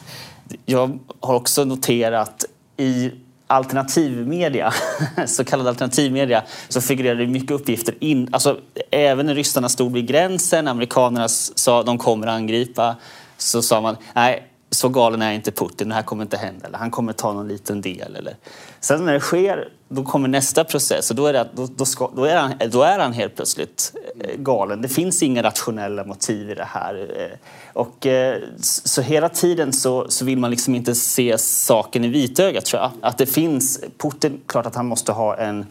Jag 0.66 1.00
har 1.20 1.36
också 1.36 1.66
noterat 1.66 2.46
i 2.78 3.12
alternativmedia, 3.50 4.74
så 5.28 5.44
kallad 5.44 5.68
alternativmedia, 5.68 6.44
så 6.70 6.82
figurerade 6.82 7.28
mycket 7.28 7.52
uppgifter 7.52 7.96
in. 8.00 8.30
Alltså, 8.32 8.58
även 8.92 9.26
när 9.26 9.36
ryssarna 9.36 9.70
stod 9.70 9.94
vid 9.94 10.08
gränsen, 10.08 10.68
amerikanerna 10.68 11.28
sa 11.30 11.80
att 11.80 11.86
de 11.86 11.98
kommer 11.98 12.28
att 12.28 12.34
angripa, 12.34 12.96
så 13.38 13.62
sa 13.62 13.82
man 13.82 13.98
nej, 14.14 14.49
så 14.72 14.90
galen 14.90 15.22
är 15.22 15.32
inte 15.32 15.52
Putin, 15.52 15.90
det 15.90 15.96
här 15.96 16.04
kommer 16.04 16.24
inte 16.24 16.38
hända, 16.38 16.68
eller 16.68 16.78
han 16.78 16.92
kommer 16.92 17.14
ta 17.14 17.34
någon 17.34 17.48
liten 17.48 17.82
del. 17.82 18.16
Eller. 18.16 18.36
Sen 18.80 19.06
när 19.06 19.14
det 19.14 19.20
sker, 19.20 19.70
då 19.90 20.04
kommer 20.04 20.28
nästa 20.28 20.64
process 20.64 21.10
och 21.10 21.16
då 21.16 21.26
är, 21.26 21.34
det, 21.34 21.50
då, 21.54 21.68
då, 21.76 21.86
ska, 21.86 22.12
då 22.16 22.24
är, 22.24 22.36
han, 22.36 22.54
då 22.72 22.84
är 22.84 23.00
han 23.00 23.14
helt 23.14 23.36
plötsligt 23.36 23.94
eh, 24.20 24.36
galen. 24.38 24.82
Det 24.82 24.88
finns 24.88 25.24
inga 25.24 25.44
rationella 25.44 26.04
motiv 26.04 26.50
i 26.50 26.56
det 26.56 26.68
här. 26.68 27.10
Eh, 27.18 27.38
och, 27.74 28.06
eh, 28.06 28.38
så 28.60 29.02
hela 29.02 29.30
tiden 29.30 29.74
så, 29.74 30.06
så 30.10 30.26
vill 30.26 30.38
man 30.38 30.52
liksom 30.52 30.76
inte 30.76 30.96
se 30.96 31.38
saken 31.38 32.06
i 32.06 32.08
vitögat 32.08 32.66
tror 32.66 32.82
jag. 32.82 32.92
Att 33.02 33.18
det 33.18 33.26
finns, 33.26 33.80
Putin, 33.98 34.42
klart 34.46 34.66
att 34.66 34.76
han 34.76 34.86
måste 34.86 35.12
ha 35.12 35.38
en 35.38 35.66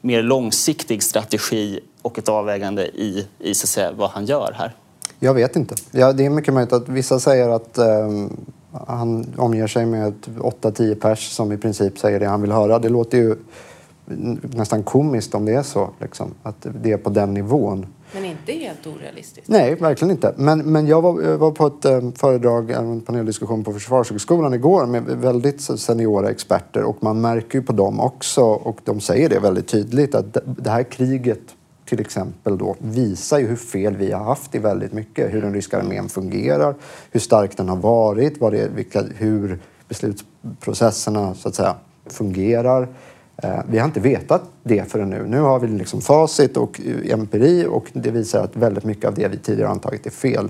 mer 0.00 0.22
långsiktig 0.22 1.02
strategi 1.02 1.80
och 2.02 2.18
ett 2.18 2.28
avvägande 2.28 2.86
i, 2.86 3.26
i 3.38 3.54
så 3.54 3.64
att 3.64 3.68
säga, 3.68 3.92
vad 3.92 4.10
han 4.10 4.26
gör 4.26 4.54
här. 4.58 4.72
Jag 5.24 5.34
vet 5.34 5.56
inte. 5.56 5.74
Ja, 5.90 6.12
det 6.12 6.26
är 6.26 6.30
mycket 6.30 6.54
möjligt 6.54 6.72
att 6.72 6.88
vissa 6.88 7.20
säger 7.20 7.48
att 7.48 7.78
um, 7.78 8.36
han 8.72 9.26
omger 9.36 9.66
sig 9.66 9.86
med 9.86 10.12
8-10 10.38 10.94
pers 10.94 11.30
som 11.30 11.52
i 11.52 11.56
princip 11.56 11.98
säger 11.98 12.20
det 12.20 12.26
han 12.26 12.42
vill 12.42 12.52
höra. 12.52 12.78
Det 12.78 12.88
låter 12.88 13.18
ju 13.18 13.36
nästan 14.42 14.82
komiskt 14.82 15.34
om 15.34 15.44
det 15.44 15.52
är 15.52 15.62
så. 15.62 15.90
Liksom, 16.00 16.34
att 16.42 16.66
det 16.82 16.92
är 16.92 16.96
på 16.96 17.10
den 17.10 17.34
nivån. 17.34 17.86
Men 18.14 18.24
inte 18.24 18.52
helt 18.52 18.86
orealistiskt? 18.86 19.48
Nej, 19.48 19.74
verkligen 19.74 20.10
inte. 20.10 20.34
Men, 20.36 20.58
men 20.58 20.86
jag, 20.86 21.02
var, 21.02 21.22
jag 21.22 21.38
var 21.38 21.50
på 21.50 21.66
ett 21.66 21.84
um, 21.84 22.12
föredrag, 22.12 22.70
en 22.70 23.00
paneldiskussion 23.00 23.64
på 23.64 23.72
Försvarshögskolan 23.72 24.54
igår 24.54 24.86
med 24.86 25.02
väldigt 25.04 25.60
seniora 25.60 26.30
experter 26.30 26.82
och 26.82 26.96
man 27.00 27.20
märker 27.20 27.58
ju 27.58 27.64
på 27.64 27.72
dem 27.72 28.00
också, 28.00 28.42
och 28.42 28.78
de 28.84 29.00
säger 29.00 29.28
det 29.28 29.38
väldigt 29.38 29.68
tydligt, 29.68 30.14
att 30.14 30.36
det 30.44 30.70
här 30.70 30.82
kriget 30.82 31.42
till 31.84 32.00
exempel 32.00 32.58
då 32.58 32.76
visar 32.78 33.38
ju 33.38 33.46
hur 33.46 33.56
fel 33.56 33.96
vi 33.96 34.12
har 34.12 34.24
haft 34.24 34.54
i 34.54 34.58
väldigt 34.58 34.92
mycket. 34.92 35.34
Hur 35.34 35.42
den 35.42 35.54
ryska 35.54 35.78
armén 35.78 36.08
fungerar, 36.08 36.74
hur 37.10 37.20
stark 37.20 37.56
den 37.56 37.68
har 37.68 37.76
varit, 37.76 38.40
vad 38.40 38.52
det, 38.52 38.68
vilka, 38.74 39.02
hur 39.16 39.58
beslutsprocesserna 39.88 41.34
så 41.34 41.48
att 41.48 41.54
säga, 41.54 41.74
fungerar. 42.06 42.88
Eh, 43.36 43.60
vi 43.68 43.78
har 43.78 43.86
inte 43.86 44.00
vetat 44.00 44.42
det 44.62 44.90
förrän 44.90 45.10
nu. 45.10 45.26
Nu 45.26 45.40
har 45.40 45.58
vi 45.58 45.68
liksom 45.68 46.00
facit 46.00 46.56
och 46.56 46.80
eh, 46.80 47.12
empiri 47.12 47.66
och 47.66 47.90
det 47.92 48.10
visar 48.10 48.44
att 48.44 48.56
väldigt 48.56 48.84
mycket 48.84 49.04
av 49.04 49.14
det 49.14 49.28
vi 49.28 49.38
tidigare 49.38 49.70
antagit 49.70 50.06
är 50.06 50.10
fel. 50.10 50.48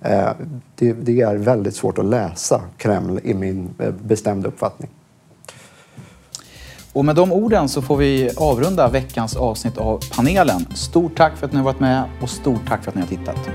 Eh, 0.00 0.30
det, 0.74 0.92
det 0.92 1.20
är 1.20 1.36
väldigt 1.36 1.74
svårt 1.74 1.98
att 1.98 2.04
läsa 2.04 2.62
Kreml 2.76 3.20
i 3.22 3.34
min 3.34 3.70
eh, 3.78 3.90
bestämda 3.90 4.48
uppfattning. 4.48 4.90
Och 6.92 7.04
med 7.04 7.16
de 7.16 7.32
orden 7.32 7.68
så 7.68 7.82
får 7.82 7.96
vi 7.96 8.30
avrunda 8.36 8.88
veckans 8.88 9.36
avsnitt 9.36 9.78
av 9.78 10.00
panelen. 10.16 10.66
Stort 10.74 11.16
tack 11.16 11.36
för 11.38 11.46
att 11.46 11.52
ni 11.52 11.58
har 11.58 11.64
varit 11.64 11.80
med 11.80 12.04
och 12.22 12.30
stort 12.30 12.68
tack 12.68 12.84
för 12.84 12.90
att 12.90 12.94
ni 12.94 13.00
har 13.00 13.08
tittat. 13.08 13.50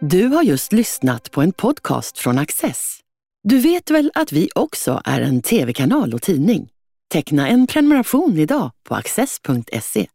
Du 0.00 0.26
har 0.26 0.42
just 0.42 0.72
lyssnat 0.72 1.30
på 1.30 1.42
en 1.42 1.52
podcast 1.52 2.18
från 2.18 2.38
Access. 2.38 2.98
Du 3.44 3.58
vet 3.58 3.90
väl 3.90 4.10
att 4.14 4.32
vi 4.32 4.48
också 4.54 5.00
är 5.04 5.20
en 5.20 5.42
tv-kanal 5.42 6.14
och 6.14 6.22
tidning? 6.22 6.68
Teckna 7.12 7.48
en 7.48 7.66
prenumeration 7.66 8.38
idag 8.38 8.70
på 8.88 8.94
access.se. 8.94 10.06